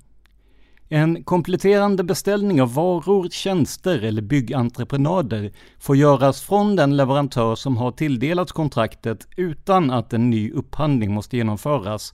En 0.89 1.23
kompletterande 1.23 2.03
beställning 2.03 2.61
av 2.61 2.73
varor, 2.73 3.29
tjänster 3.29 4.03
eller 4.03 4.21
byggentreprenader 4.21 5.51
får 5.79 5.95
göras 5.95 6.41
från 6.41 6.75
den 6.75 6.97
leverantör 6.97 7.55
som 7.55 7.77
har 7.77 7.91
tilldelats 7.91 8.51
kontraktet 8.51 9.27
utan 9.37 9.91
att 9.91 10.13
en 10.13 10.29
ny 10.29 10.51
upphandling 10.51 11.13
måste 11.13 11.37
genomföras 11.37 12.13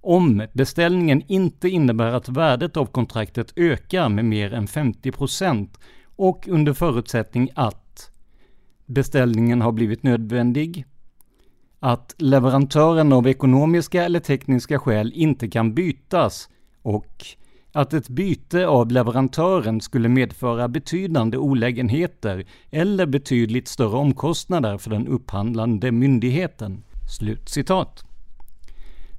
om 0.00 0.46
beställningen 0.52 1.22
inte 1.26 1.68
innebär 1.68 2.12
att 2.12 2.28
värdet 2.28 2.76
av 2.76 2.86
kontraktet 2.86 3.52
ökar 3.56 4.08
med 4.08 4.24
mer 4.24 4.54
än 4.54 4.66
50% 4.66 5.68
och 6.16 6.48
under 6.48 6.72
förutsättning 6.72 7.50
att 7.54 8.10
beställningen 8.86 9.60
har 9.60 9.72
blivit 9.72 10.02
nödvändig, 10.02 10.84
att 11.80 12.14
leverantören 12.18 13.12
av 13.12 13.28
ekonomiska 13.28 14.04
eller 14.04 14.20
tekniska 14.20 14.78
skäl 14.78 15.12
inte 15.14 15.48
kan 15.48 15.74
bytas 15.74 16.48
och 16.82 17.24
att 17.72 17.92
ett 17.92 18.08
byte 18.08 18.66
av 18.66 18.90
leverantören 18.90 19.80
skulle 19.80 20.08
medföra 20.08 20.68
betydande 20.68 21.36
olägenheter 21.36 22.46
eller 22.70 23.06
betydligt 23.06 23.68
större 23.68 23.96
omkostnader 23.96 24.78
för 24.78 24.90
den 24.90 25.08
upphandlande 25.08 25.92
myndigheten. 25.92 26.82
Slut 27.18 27.48
citat. 27.48 28.04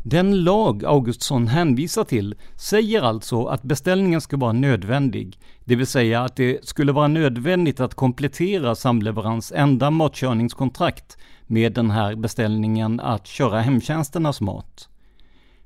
Den 0.03 0.43
lag 0.43 0.85
Augustsson 0.85 1.47
hänvisar 1.47 2.03
till 2.03 2.35
säger 2.55 3.01
alltså 3.01 3.45
att 3.45 3.63
beställningen 3.63 4.21
ska 4.21 4.37
vara 4.37 4.51
nödvändig, 4.51 5.39
det 5.65 5.75
vill 5.75 5.87
säga 5.87 6.23
att 6.23 6.35
det 6.35 6.65
skulle 6.65 6.91
vara 6.91 7.07
nödvändigt 7.07 7.79
att 7.79 7.95
komplettera 7.95 8.75
Samleverans 8.75 9.51
enda 9.55 9.91
matkörningskontrakt 9.91 11.17
med 11.51 11.73
den 11.73 11.91
här 11.91 12.15
beställningen 12.15 12.99
att 12.99 13.27
köra 13.27 13.61
hemtjänsternas 13.61 14.41
mat. 14.41 14.89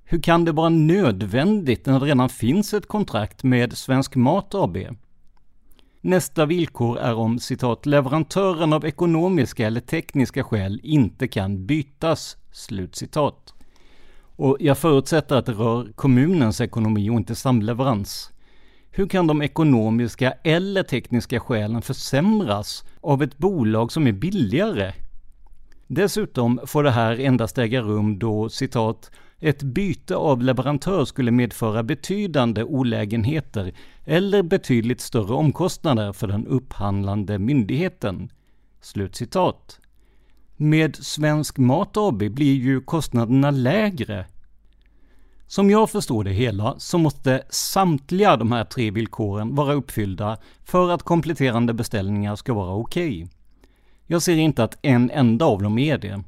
Hur 0.03 0.21
kan 0.21 0.45
det 0.45 0.51
vara 0.51 0.69
nödvändigt 0.69 1.85
när 1.85 1.99
det 1.99 2.05
redan 2.05 2.29
finns 2.29 2.73
ett 2.73 2.87
kontrakt 2.87 3.43
med 3.43 3.77
Svensk 3.77 4.15
Mat 4.15 4.55
AB? 4.55 4.77
Nästa 6.01 6.45
villkor 6.45 6.99
är 6.99 7.15
om 7.15 7.39
citat 7.39 7.85
leverantören 7.85 8.73
av 8.73 8.85
ekonomiska 8.85 9.67
eller 9.67 9.81
tekniska 9.81 10.43
skäl 10.43 10.79
inte 10.83 11.27
kan 11.27 11.65
bytas. 11.65 12.37
Slut 12.51 12.95
citat. 12.95 13.53
Och 14.35 14.57
jag 14.59 14.77
förutsätter 14.77 15.35
att 15.35 15.45
det 15.45 15.53
rör 15.53 15.91
kommunens 15.95 16.61
ekonomi 16.61 17.09
och 17.09 17.17
inte 17.17 17.35
samleverans. 17.35 18.31
Hur 18.91 19.07
kan 19.07 19.27
de 19.27 19.41
ekonomiska 19.41 20.31
eller 20.31 20.83
tekniska 20.83 21.39
skälen 21.39 21.81
försämras 21.81 22.83
av 23.01 23.23
ett 23.23 23.37
bolag 23.37 23.91
som 23.91 24.07
är 24.07 24.11
billigare? 24.11 24.93
Dessutom 25.87 26.59
får 26.65 26.83
det 26.83 26.91
här 26.91 27.19
endast 27.19 27.57
äga 27.57 27.81
rum 27.81 28.19
då 28.19 28.49
citat 28.49 29.11
ett 29.39 29.63
byte 29.63 30.15
av 30.15 30.43
leverantör 30.43 31.05
skulle 31.05 31.31
medföra 31.31 31.83
betydande 31.83 32.63
olägenheter 32.63 33.73
eller 34.05 34.43
betydligt 34.43 35.01
större 35.01 35.33
omkostnader 35.33 36.13
för 36.13 36.27
den 36.27 36.47
upphandlande 36.47 37.39
myndigheten. 37.39 38.29
Slutcitat. 38.81 39.79
Med 40.55 40.95
Svensk 40.95 41.57
Mat 41.57 41.97
AB 41.97 42.17
blir 42.17 42.55
ju 42.55 42.81
kostnaderna 42.81 43.51
lägre. 43.51 44.25
Som 45.47 45.69
jag 45.69 45.89
förstår 45.89 46.23
det 46.23 46.31
hela 46.31 46.79
så 46.79 46.97
måste 46.97 47.43
samtliga 47.49 48.37
de 48.37 48.51
här 48.51 48.63
tre 48.63 48.91
villkoren 48.91 49.55
vara 49.55 49.73
uppfyllda 49.73 50.37
för 50.63 50.89
att 50.89 51.03
kompletterande 51.03 51.73
beställningar 51.73 52.35
ska 52.35 52.53
vara 52.53 52.75
okej. 52.75 53.23
Okay. 53.23 53.34
Jag 54.07 54.21
ser 54.21 54.37
inte 54.37 54.63
att 54.63 54.77
en 54.81 55.11
enda 55.11 55.45
av 55.45 55.61
dem 55.61 55.77
är 55.77 55.97
det. 55.97 56.23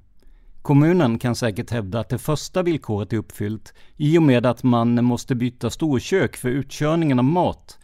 Kommunen 0.62 1.20
kan 1.20 1.36
säkert 1.36 1.72
hävda 1.72 2.00
att 2.00 2.10
det 2.10 2.18
första 2.18 2.64
villkoret 2.64 3.14
är 3.14 3.18
uppfyllt 3.18 3.74
i 3.98 4.18
och 4.18 4.24
med 4.24 4.46
att 4.46 4.64
man 4.64 5.06
måste 5.06 5.36
byta 5.36 5.70
storkök 5.70 6.36
för 6.36 6.50
utkörningen 6.50 7.20
av 7.20 7.26
mat. 7.26 7.80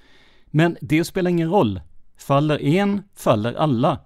Men 0.46 0.78
det 0.82 1.04
spelar 1.04 1.32
ingen 1.32 1.50
roll. 1.50 1.82
Faller 2.18 2.62
en, 2.62 3.04
faller 3.16 3.54
alla. 3.54 4.00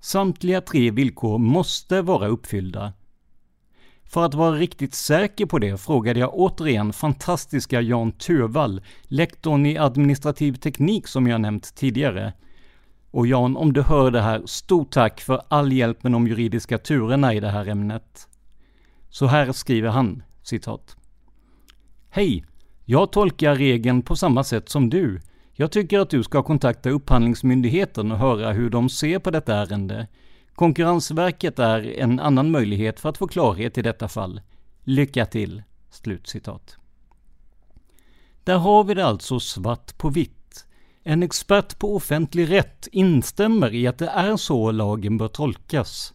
Samtliga 0.00 0.60
tre 0.60 0.90
villkor 0.90 1.38
måste 1.38 2.02
vara 2.02 2.28
uppfyllda. 2.28 2.92
För 4.04 4.24
att 4.24 4.34
vara 4.34 4.56
riktigt 4.56 4.94
säker 4.94 5.46
på 5.46 5.58
det 5.58 5.80
frågade 5.80 6.20
jag 6.20 6.34
återigen 6.34 6.92
fantastiska 6.92 7.80
Jan 7.80 8.12
Tövall, 8.12 8.80
lektorn 9.02 9.66
i 9.66 9.78
administrativ 9.78 10.52
teknik 10.52 11.06
som 11.06 11.26
jag 11.26 11.40
nämnt 11.40 11.74
tidigare. 11.74 12.32
Och 13.16 13.26
Jan, 13.26 13.56
om 13.56 13.72
du 13.72 13.82
hör 13.82 14.10
det 14.10 14.20
här, 14.20 14.42
stort 14.46 14.90
tack 14.90 15.20
för 15.20 15.42
all 15.48 15.72
hjälp 15.72 16.02
med 16.02 16.12
de 16.12 16.26
juridiska 16.28 16.78
turerna 16.78 17.34
i 17.34 17.40
det 17.40 17.50
här 17.50 17.68
ämnet. 17.68 18.28
Så 19.10 19.26
här 19.26 19.52
skriver 19.52 19.88
han, 19.88 20.22
citat. 20.42 20.96
Hej! 22.10 22.44
Jag 22.84 23.12
tolkar 23.12 23.54
regeln 23.54 24.02
på 24.02 24.16
samma 24.16 24.44
sätt 24.44 24.68
som 24.68 24.90
du. 24.90 25.20
Jag 25.52 25.72
tycker 25.72 25.98
att 25.98 26.10
du 26.10 26.22
ska 26.22 26.42
kontakta 26.42 26.90
Upphandlingsmyndigheten 26.90 28.12
och 28.12 28.18
höra 28.18 28.52
hur 28.52 28.70
de 28.70 28.88
ser 28.88 29.18
på 29.18 29.30
detta 29.30 29.54
ärende. 29.54 30.06
Konkurrensverket 30.54 31.58
är 31.58 31.98
en 31.98 32.20
annan 32.20 32.50
möjlighet 32.50 33.00
för 33.00 33.08
att 33.08 33.18
få 33.18 33.28
klarhet 33.28 33.78
i 33.78 33.82
detta 33.82 34.08
fall. 34.08 34.40
Lycka 34.84 35.26
till!” 35.26 35.62
Slutcitat. 35.90 36.76
Där 38.44 38.58
har 38.58 38.84
vi 38.84 38.94
det 38.94 39.06
alltså 39.06 39.40
svart 39.40 39.98
på 39.98 40.08
vitt. 40.08 40.35
En 41.08 41.22
expert 41.22 41.78
på 41.78 41.96
offentlig 41.96 42.50
rätt 42.50 42.88
instämmer 42.92 43.74
i 43.74 43.86
att 43.86 43.98
det 43.98 44.06
är 44.06 44.36
så 44.36 44.70
lagen 44.70 45.18
bör 45.18 45.28
tolkas. 45.28 46.14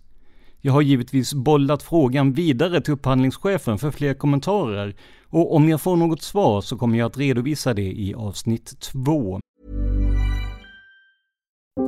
Jag 0.62 0.73
har 0.73 0.82
givetvis 0.82 1.34
bollat 1.34 1.84
frågan 1.84 2.34
vidare 2.34 2.82
till 2.82 2.93
upphandlingschefen 2.93 3.77
för 3.77 3.91
fler 3.91 4.13
kommentarer 4.13 4.95
och 5.30 5.56
om 5.56 5.69
jag 5.69 5.82
får 5.82 5.95
något 5.95 6.21
svar 6.21 6.62
så 6.62 6.77
kommer 6.77 6.97
jag 6.97 7.06
att 7.06 7.17
redovisa 7.17 7.73
det 7.73 7.91
i 7.91 8.13
avsnitt 8.13 8.80
2. 8.80 9.39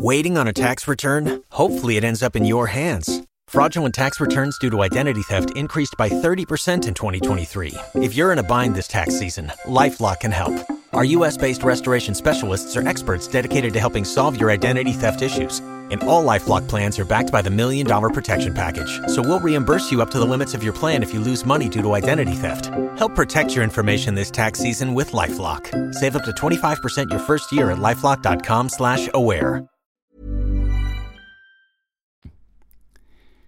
Waiting 0.09 0.39
on 0.39 0.47
a 0.47 0.53
tax 0.53 0.87
return? 0.87 1.43
Hopefully 1.49 1.97
it 1.97 2.03
ends 2.03 2.23
up 2.23 2.35
in 2.35 2.45
your 2.45 2.67
hands. 2.67 3.21
Fraudulent 3.51 3.95
tax 3.95 4.21
returns 4.21 4.59
due 4.61 4.71
to 4.71 4.85
identity 4.85 5.23
theft 5.29 5.57
increased 5.57 5.97
by 5.97 6.09
30% 6.09 6.87
in 6.87 6.93
2023. 6.93 7.73
If 7.95 8.15
you're 8.15 8.31
in 8.31 8.39
a 8.39 8.63
bind 8.63 8.75
this 8.75 8.87
tax 8.87 9.19
season, 9.19 9.51
LifeLock 9.67 10.19
can 10.21 10.31
help. 10.31 10.82
Our 10.93 11.05
US 11.05 11.37
based 11.37 11.63
restoration 11.63 12.13
specialists 12.13 12.77
are 12.77 12.87
experts 12.87 13.27
dedicated 13.27 13.73
to 13.73 13.79
helping 13.79 14.05
solve 14.05 14.39
your 14.39 14.51
identity 14.51 14.93
theft 14.93 15.23
issues. 15.23 15.59
And 15.89 16.03
all 16.03 16.23
Lifelock 16.23 16.67
plans 16.67 16.99
are 16.99 17.05
backed 17.05 17.31
by 17.31 17.41
the 17.41 17.49
Million 17.49 17.87
Dollar 17.87 18.09
Protection 18.09 18.53
Package. 18.53 18.99
So 19.07 19.21
we'll 19.21 19.39
reimburse 19.39 19.91
you 19.91 20.01
up 20.03 20.11
to 20.11 20.19
the 20.19 20.25
limits 20.25 20.53
of 20.53 20.63
your 20.63 20.73
plan 20.73 21.01
if 21.03 21.13
you 21.13 21.19
lose 21.19 21.45
money 21.45 21.67
due 21.67 21.81
to 21.81 21.93
identity 21.93 22.33
theft. 22.33 22.67
Help 22.97 23.15
protect 23.15 23.55
your 23.55 23.63
information 23.63 24.13
this 24.13 24.29
tax 24.31 24.59
season 24.59 24.93
with 24.93 25.13
Lifelock. 25.13 25.93
Save 25.95 26.15
up 26.15 26.25
to 26.25 26.31
25% 26.31 27.09
your 27.09 27.19
first 27.19 27.51
year 27.51 27.71
at 27.71 27.79
lifelock.com 27.79 28.69
slash 28.69 29.09
aware. 29.13 29.67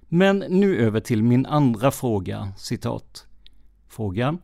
Men 0.09 0.39
nu 0.49 0.79
över 0.79 0.99
till 0.99 1.23
min 1.23 1.45
andra 1.45 1.91
fråga, 1.91 2.53
citat. 2.57 3.25
Fråga. 3.89 4.37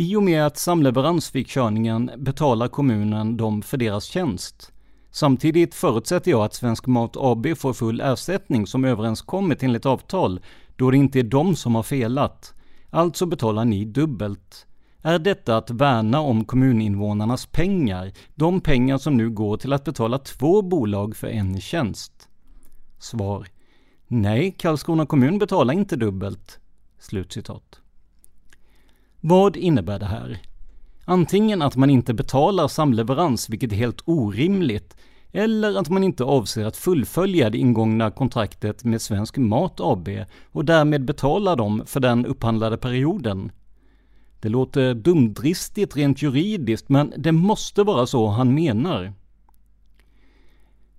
I 0.00 0.16
och 0.16 0.22
med 0.22 0.46
att 0.46 0.58
samleverans 0.58 1.30
fick 1.30 1.48
körningen 1.48 2.10
betalar 2.16 2.68
kommunen 2.68 3.36
dem 3.36 3.62
för 3.62 3.76
deras 3.76 4.04
tjänst. 4.04 4.72
Samtidigt 5.10 5.74
förutsätter 5.74 6.30
jag 6.30 6.44
att 6.44 6.54
Svensk 6.54 6.86
Mat 6.86 7.16
AB 7.16 7.46
får 7.56 7.72
full 7.72 8.00
ersättning 8.00 8.66
som 8.66 8.84
överenskommet 8.84 9.62
enligt 9.62 9.86
avtal, 9.86 10.40
då 10.76 10.90
det 10.90 10.96
inte 10.96 11.18
är 11.18 11.22
de 11.22 11.56
som 11.56 11.74
har 11.74 11.82
felat. 11.82 12.54
Alltså 12.90 13.26
betalar 13.26 13.64
ni 13.64 13.84
dubbelt. 13.84 14.66
Är 15.02 15.18
detta 15.18 15.56
att 15.56 15.70
värna 15.70 16.20
om 16.20 16.44
kommuninvånarnas 16.44 17.46
pengar, 17.46 18.12
de 18.34 18.60
pengar 18.60 18.98
som 18.98 19.16
nu 19.16 19.30
går 19.30 19.56
till 19.56 19.72
att 19.72 19.84
betala 19.84 20.18
två 20.18 20.62
bolag 20.62 21.16
för 21.16 21.26
en 21.26 21.60
tjänst? 21.60 22.28
Svar. 22.98 23.46
Nej, 24.08 24.54
Karlskrona 24.58 25.06
kommun 25.06 25.38
betalar 25.38 25.74
inte 25.74 25.96
dubbelt. 25.96 26.58
Slutcitat. 26.98 27.79
Vad 29.20 29.56
innebär 29.56 29.98
det 29.98 30.06
här? 30.06 30.38
Antingen 31.04 31.62
att 31.62 31.76
man 31.76 31.90
inte 31.90 32.14
betalar 32.14 32.68
samleverans, 32.68 33.48
vilket 33.48 33.72
är 33.72 33.76
helt 33.76 34.02
orimligt, 34.04 34.96
eller 35.32 35.78
att 35.78 35.88
man 35.88 36.04
inte 36.04 36.24
avser 36.24 36.64
att 36.64 36.76
fullfölja 36.76 37.50
det 37.50 37.58
ingångna 37.58 38.10
kontraktet 38.10 38.84
med 38.84 39.02
Svensk 39.02 39.36
Mat 39.36 39.80
AB 39.80 40.08
och 40.44 40.64
därmed 40.64 41.04
betala 41.04 41.56
dem 41.56 41.82
för 41.86 42.00
den 42.00 42.26
upphandlade 42.26 42.76
perioden. 42.76 43.52
Det 44.40 44.48
låter 44.48 44.94
dumdristigt 44.94 45.96
rent 45.96 46.22
juridiskt, 46.22 46.88
men 46.88 47.12
det 47.16 47.32
måste 47.32 47.82
vara 47.82 48.06
så 48.06 48.26
han 48.26 48.54
menar. 48.54 49.12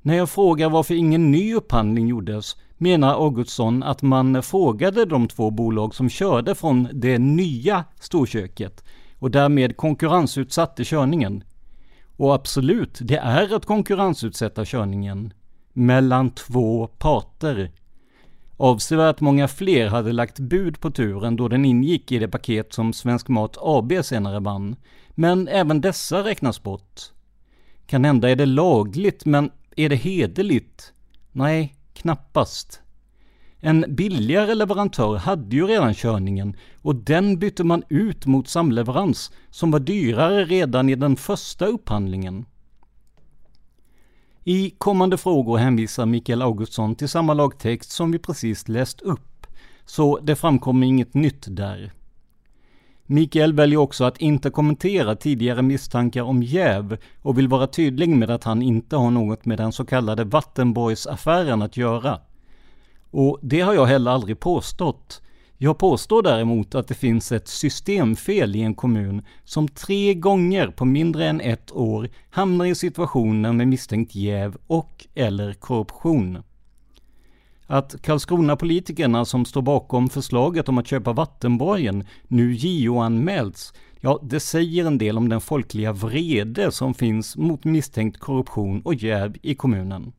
När 0.02 0.18
jag 0.18 0.30
frågar 0.30 0.70
varför 0.70 0.94
ingen 0.94 1.32
ny 1.32 1.54
upphandling 1.54 2.08
gjordes 2.08 2.56
menar 2.82 3.14
Augustsson 3.14 3.84
att 3.84 4.02
man 4.02 4.44
frågade 4.44 5.06
de 5.06 5.28
två 5.28 5.52
bolag 5.52 5.96
som 5.96 6.10
körde 6.10 6.56
från 6.56 6.88
det 6.94 7.18
nya 7.18 7.86
storköket 8.00 8.84
och 9.20 9.32
därmed 9.32 9.78
konkurrensutsatte 9.78 10.84
körningen. 10.86 11.44
Och 12.18 12.36
absolut, 12.36 13.00
det 13.02 13.18
är 13.18 13.56
att 13.56 13.66
konkurrensutsätta 13.66 14.66
körningen. 14.66 15.34
Mellan 15.74 16.30
två 16.30 16.88
parter. 16.88 17.72
Avsevärt 18.58 19.20
många 19.20 19.48
fler 19.48 19.88
hade 19.88 20.12
lagt 20.12 20.40
bud 20.40 20.80
på 20.80 20.92
turen 20.92 21.36
då 21.36 21.48
den 21.48 21.66
ingick 21.66 22.12
i 22.12 22.20
det 22.20 22.28
paket 22.28 22.74
som 22.74 22.94
Svensk 22.94 23.28
Mat 23.28 23.58
AB 23.60 23.94
senare 24.04 24.40
vann. 24.40 24.76
Men 25.10 25.48
även 25.48 25.82
dessa 25.82 26.24
räknas 26.24 26.64
bort. 26.64 27.02
Kan 27.88 28.06
hända 28.06 28.30
är 28.30 28.36
det 28.36 28.46
lagligt, 28.46 29.26
men 29.26 29.52
är 29.76 29.90
det 29.90 29.96
hederligt? 29.96 30.94
Nej, 31.32 31.76
knappast. 31.94 32.82
En 33.60 33.86
billigare 33.90 34.56
leverantör 34.56 35.16
hade 35.16 35.56
ju 35.56 35.68
redan 35.68 35.94
körningen 35.94 36.56
och 36.76 36.96
den 36.96 37.40
bytte 37.40 37.64
man 37.64 37.84
ut 37.90 38.26
mot 38.26 38.48
samleverans 38.48 39.32
som 39.50 39.72
var 39.72 39.80
dyrare 39.80 40.46
redan 40.46 40.90
i 40.90 40.96
den 40.96 41.16
första 41.16 41.66
upphandlingen. 41.66 42.46
I 44.44 44.70
kommande 44.70 45.18
frågor 45.18 45.58
hänvisar 45.58 46.06
Mikael 46.06 46.42
Augustsson 46.42 46.96
till 46.96 47.10
samma 47.10 47.34
lagtext 47.34 47.92
som 47.92 48.12
vi 48.12 48.20
precis 48.20 48.68
läst 48.68 49.02
upp, 49.02 49.48
så 49.86 50.20
det 50.20 50.36
framkommer 50.36 50.88
inget 50.88 51.14
nytt 51.14 51.46
där. 51.50 51.92
Mikael 53.12 53.54
väljer 53.54 53.80
också 53.80 54.04
att 54.04 54.18
inte 54.18 54.50
kommentera 54.50 55.16
tidigare 55.16 55.62
misstankar 55.62 56.24
om 56.24 56.44
jäv 56.44 56.98
och 57.22 57.38
vill 57.38 57.48
vara 57.48 57.68
tydlig 57.68 58.10
med 58.10 58.30
att 58.30 58.44
han 58.44 58.62
inte 58.62 58.96
har 58.96 59.12
något 59.12 59.46
med 59.46 59.58
den 59.58 59.72
så 59.72 59.86
kallade 59.86 60.24
Vattenborgsaffären 60.24 61.62
att 61.62 61.78
göra. 61.78 62.20
Och 63.12 63.40
det 63.42 63.62
har 63.62 63.74
jag 63.74 63.86
heller 63.86 64.12
aldrig 64.12 64.40
påstått. 64.40 65.22
Jag 65.58 65.78
påstår 65.78 66.24
däremot 66.24 66.76
att 66.76 66.88
det 66.88 66.94
finns 66.94 67.32
ett 67.32 67.48
systemfel 67.48 68.56
i 68.56 68.62
en 68.62 68.76
kommun 68.76 69.26
som 69.44 69.68
tre 69.68 70.14
gånger 70.14 70.68
på 70.68 70.86
mindre 70.86 71.28
än 71.28 71.42
ett 71.42 71.72
år 71.72 72.10
hamnar 72.30 72.66
i 72.66 72.76
situationer 72.76 73.54
med 73.54 73.68
misstänkt 73.68 74.16
jäv 74.16 74.58
och 74.68 75.08
eller 75.16 75.54
korruption. 75.54 76.44
Att 77.72 78.02
Karlskrona-politikerna 78.02 79.26
som 79.26 79.46
står 79.46 79.62
bakom 79.62 80.10
förslaget 80.10 80.70
om 80.70 80.78
att 80.78 80.88
köpa 80.88 81.14
vattenborgen 81.14 82.06
nu 82.28 82.54
JO-anmälts, 82.54 83.74
ja, 84.00 84.20
det 84.24 84.40
säger 84.40 84.86
en 84.86 84.98
del 84.98 85.18
om 85.18 85.30
den 85.30 85.42
folkliga 85.42 85.94
vrede 85.94 86.72
som 86.72 86.94
finns 86.94 87.38
mot 87.38 87.64
misstänkt 87.64 88.20
korruption 88.20 88.82
och 88.82 88.96
jäv 88.96 89.38
i 89.42 89.56
kommunen. 89.56 90.14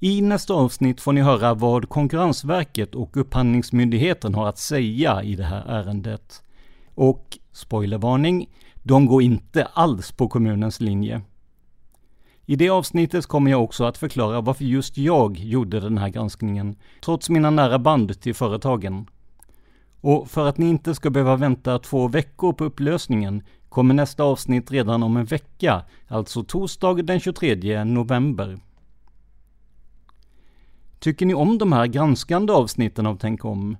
I 0.00 0.20
nästa 0.20 0.54
avsnitt 0.54 1.00
får 1.00 1.12
ni 1.12 1.20
höra 1.20 1.54
vad 1.54 1.88
Konkurrensverket 1.88 2.94
och 2.94 3.16
Upphandlingsmyndigheten 3.16 4.34
har 4.34 4.48
att 4.48 4.58
säga 4.58 5.22
i 5.22 5.36
det 5.36 5.44
här 5.44 5.64
ärendet. 5.66 6.42
Och, 6.94 7.38
spoilervarning, 7.52 8.48
de 8.82 9.06
går 9.06 9.22
inte 9.22 9.64
alls 9.64 10.12
på 10.12 10.28
kommunens 10.28 10.80
linje. 10.80 11.22
I 12.46 12.56
det 12.56 12.70
avsnittet 12.70 13.26
kommer 13.26 13.50
jag 13.50 13.64
också 13.64 13.84
att 13.84 13.98
förklara 13.98 14.40
varför 14.40 14.64
just 14.64 14.98
jag 14.98 15.38
gjorde 15.38 15.80
den 15.80 15.98
här 15.98 16.08
granskningen, 16.08 16.76
trots 17.04 17.30
mina 17.30 17.50
nära 17.50 17.78
band 17.78 18.20
till 18.20 18.34
företagen. 18.34 19.06
Och 20.00 20.30
för 20.30 20.48
att 20.48 20.58
ni 20.58 20.68
inte 20.68 20.94
ska 20.94 21.10
behöva 21.10 21.36
vänta 21.36 21.78
två 21.78 22.08
veckor 22.08 22.52
på 22.52 22.64
upplösningen 22.64 23.42
kommer 23.68 23.94
nästa 23.94 24.22
avsnitt 24.24 24.70
redan 24.70 25.02
om 25.02 25.16
en 25.16 25.24
vecka, 25.24 25.82
alltså 26.08 26.44
torsdag 26.44 26.94
den 26.94 27.20
23 27.20 27.84
november. 27.84 28.58
Tycker 30.98 31.26
ni 31.26 31.34
om 31.34 31.58
de 31.58 31.72
här 31.72 31.86
granskande 31.86 32.52
avsnitten 32.52 33.06
av 33.06 33.18
Tänk 33.20 33.44
om? 33.44 33.76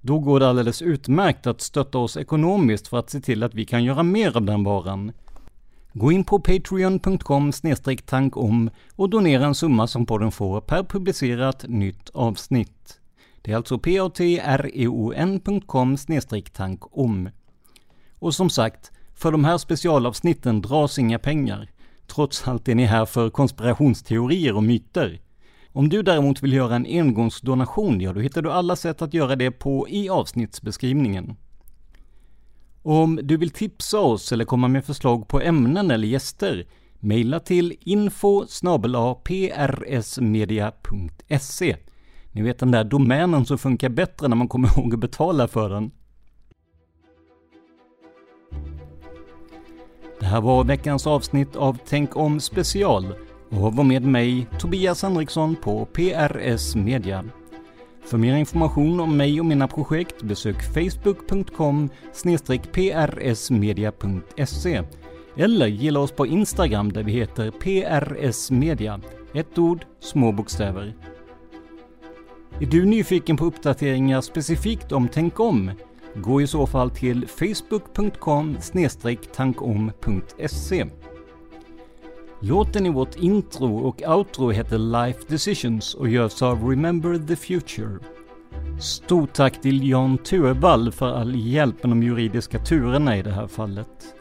Då 0.00 0.18
går 0.18 0.40
det 0.40 0.48
alldeles 0.48 0.82
utmärkt 0.82 1.46
att 1.46 1.60
stötta 1.60 1.98
oss 1.98 2.16
ekonomiskt 2.16 2.88
för 2.88 2.98
att 2.98 3.10
se 3.10 3.20
till 3.20 3.42
att 3.42 3.54
vi 3.54 3.64
kan 3.64 3.84
göra 3.84 4.02
mer 4.02 4.36
av 4.36 4.42
den 4.42 4.64
varan. 4.64 5.12
Gå 5.96 6.12
in 6.12 6.24
på 6.24 6.40
patreon.com 6.40 7.52
tankom 8.06 8.70
och 8.96 9.10
donera 9.10 9.46
en 9.46 9.54
summa 9.54 9.86
som 9.86 10.06
podden 10.06 10.32
får 10.32 10.60
per 10.60 10.82
publicerat 10.82 11.64
nytt 11.68 12.10
avsnitt. 12.10 13.00
Det 13.42 13.52
är 13.52 13.56
alltså 13.56 13.78
patreon.com 13.78 15.96
tankom. 16.52 17.28
Och 18.18 18.34
som 18.34 18.50
sagt, 18.50 18.92
för 19.14 19.32
de 19.32 19.44
här 19.44 19.58
specialavsnitten 19.58 20.62
dras 20.62 20.98
inga 20.98 21.18
pengar. 21.18 21.70
Trots 22.06 22.48
allt 22.48 22.68
är 22.68 22.74
ni 22.74 22.84
här 22.84 23.06
för 23.06 23.30
konspirationsteorier 23.30 24.56
och 24.56 24.64
myter. 24.64 25.20
Om 25.72 25.88
du 25.88 26.02
däremot 26.02 26.42
vill 26.42 26.52
göra 26.52 26.76
en 26.76 26.86
engångsdonation, 26.86 28.00
ja 28.00 28.12
då 28.12 28.20
hittar 28.20 28.42
du 28.42 28.52
alla 28.52 28.76
sätt 28.76 29.02
att 29.02 29.14
göra 29.14 29.36
det 29.36 29.50
på 29.50 29.88
i 29.88 30.08
avsnittsbeskrivningen. 30.08 31.36
Om 32.86 33.20
du 33.22 33.36
vill 33.36 33.50
tipsa 33.50 34.00
oss 34.00 34.32
eller 34.32 34.44
komma 34.44 34.68
med 34.68 34.84
förslag 34.84 35.28
på 35.28 35.40
ämnen 35.40 35.90
eller 35.90 36.08
gäster, 36.08 36.66
mejla 37.00 37.40
till 37.40 37.76
info 37.80 38.44
prsmedia.se. 39.24 41.76
Ni 42.32 42.42
vet 42.42 42.58
den 42.58 42.70
där 42.70 42.84
domänen 42.84 43.46
som 43.46 43.58
funkar 43.58 43.88
bättre 43.88 44.28
när 44.28 44.36
man 44.36 44.48
kommer 44.48 44.68
ihåg 44.78 44.94
att 44.94 45.00
betala 45.00 45.48
för 45.48 45.70
den. 45.70 45.90
Det 50.20 50.26
här 50.26 50.40
var 50.40 50.64
veckans 50.64 51.06
avsnitt 51.06 51.56
av 51.56 51.78
Tänk 51.86 52.16
om 52.16 52.40
special 52.40 53.14
och 53.50 53.76
var 53.76 53.84
med 53.84 54.02
mig, 54.02 54.46
Tobias 54.58 55.02
Henriksson 55.02 55.56
på 55.56 55.84
PRS 55.84 56.76
Media. 56.76 57.24
För 58.04 58.18
mer 58.18 58.36
information 58.36 59.00
om 59.00 59.16
mig 59.16 59.40
och 59.40 59.46
mina 59.46 59.68
projekt 59.68 60.22
besök 60.22 60.56
facebook.com 60.74 61.90
prsmedia.se 62.72 64.82
eller 65.36 65.66
gilla 65.66 66.00
oss 66.00 66.12
på 66.12 66.26
Instagram 66.26 66.92
där 66.92 67.02
vi 67.02 67.12
heter 67.12 67.50
prsmedia. 67.50 69.00
Ett 69.34 69.58
ord, 69.58 69.84
små 70.00 70.32
bokstäver. 70.32 70.94
Är 72.60 72.66
du 72.66 72.84
nyfiken 72.84 73.36
på 73.36 73.44
uppdateringar 73.44 74.20
specifikt 74.20 74.92
om 74.92 75.08
Tänk 75.08 75.40
om? 75.40 75.70
Gå 76.14 76.42
i 76.42 76.46
så 76.46 76.66
fall 76.66 76.90
till 76.90 77.28
facebook.com 77.28 78.56
tankom.se. 79.34 80.86
Låten 82.46 82.86
i 82.86 82.90
vårt 82.90 83.16
intro 83.16 83.76
och 83.76 84.02
outro 84.02 84.50
heter 84.50 84.78
Life 84.78 85.20
Decisions 85.28 85.94
och 85.94 86.08
görs 86.08 86.42
av 86.42 86.68
Remember 86.68 87.18
the 87.18 87.36
Future. 87.36 87.98
Stort 88.80 89.32
tack 89.32 89.60
till 89.60 89.88
Jan 89.88 90.18
Turvall 90.18 90.92
för 90.92 91.06
all 91.06 91.34
hjälp 91.34 91.82
med 91.82 91.90
de 91.90 92.02
juridiska 92.02 92.58
turerna 92.58 93.16
i 93.16 93.22
det 93.22 93.30
här 93.30 93.46
fallet. 93.46 94.14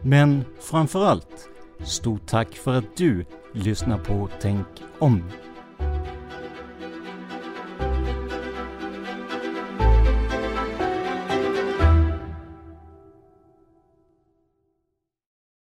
Men 0.00 0.44
framförallt, 0.60 1.48
stort 1.84 2.26
tack 2.26 2.54
för 2.54 2.72
att 2.72 2.96
du 2.96 3.24
lyssnar 3.52 3.98
på 3.98 4.28
Tänk 4.40 4.66
om. 4.98 5.22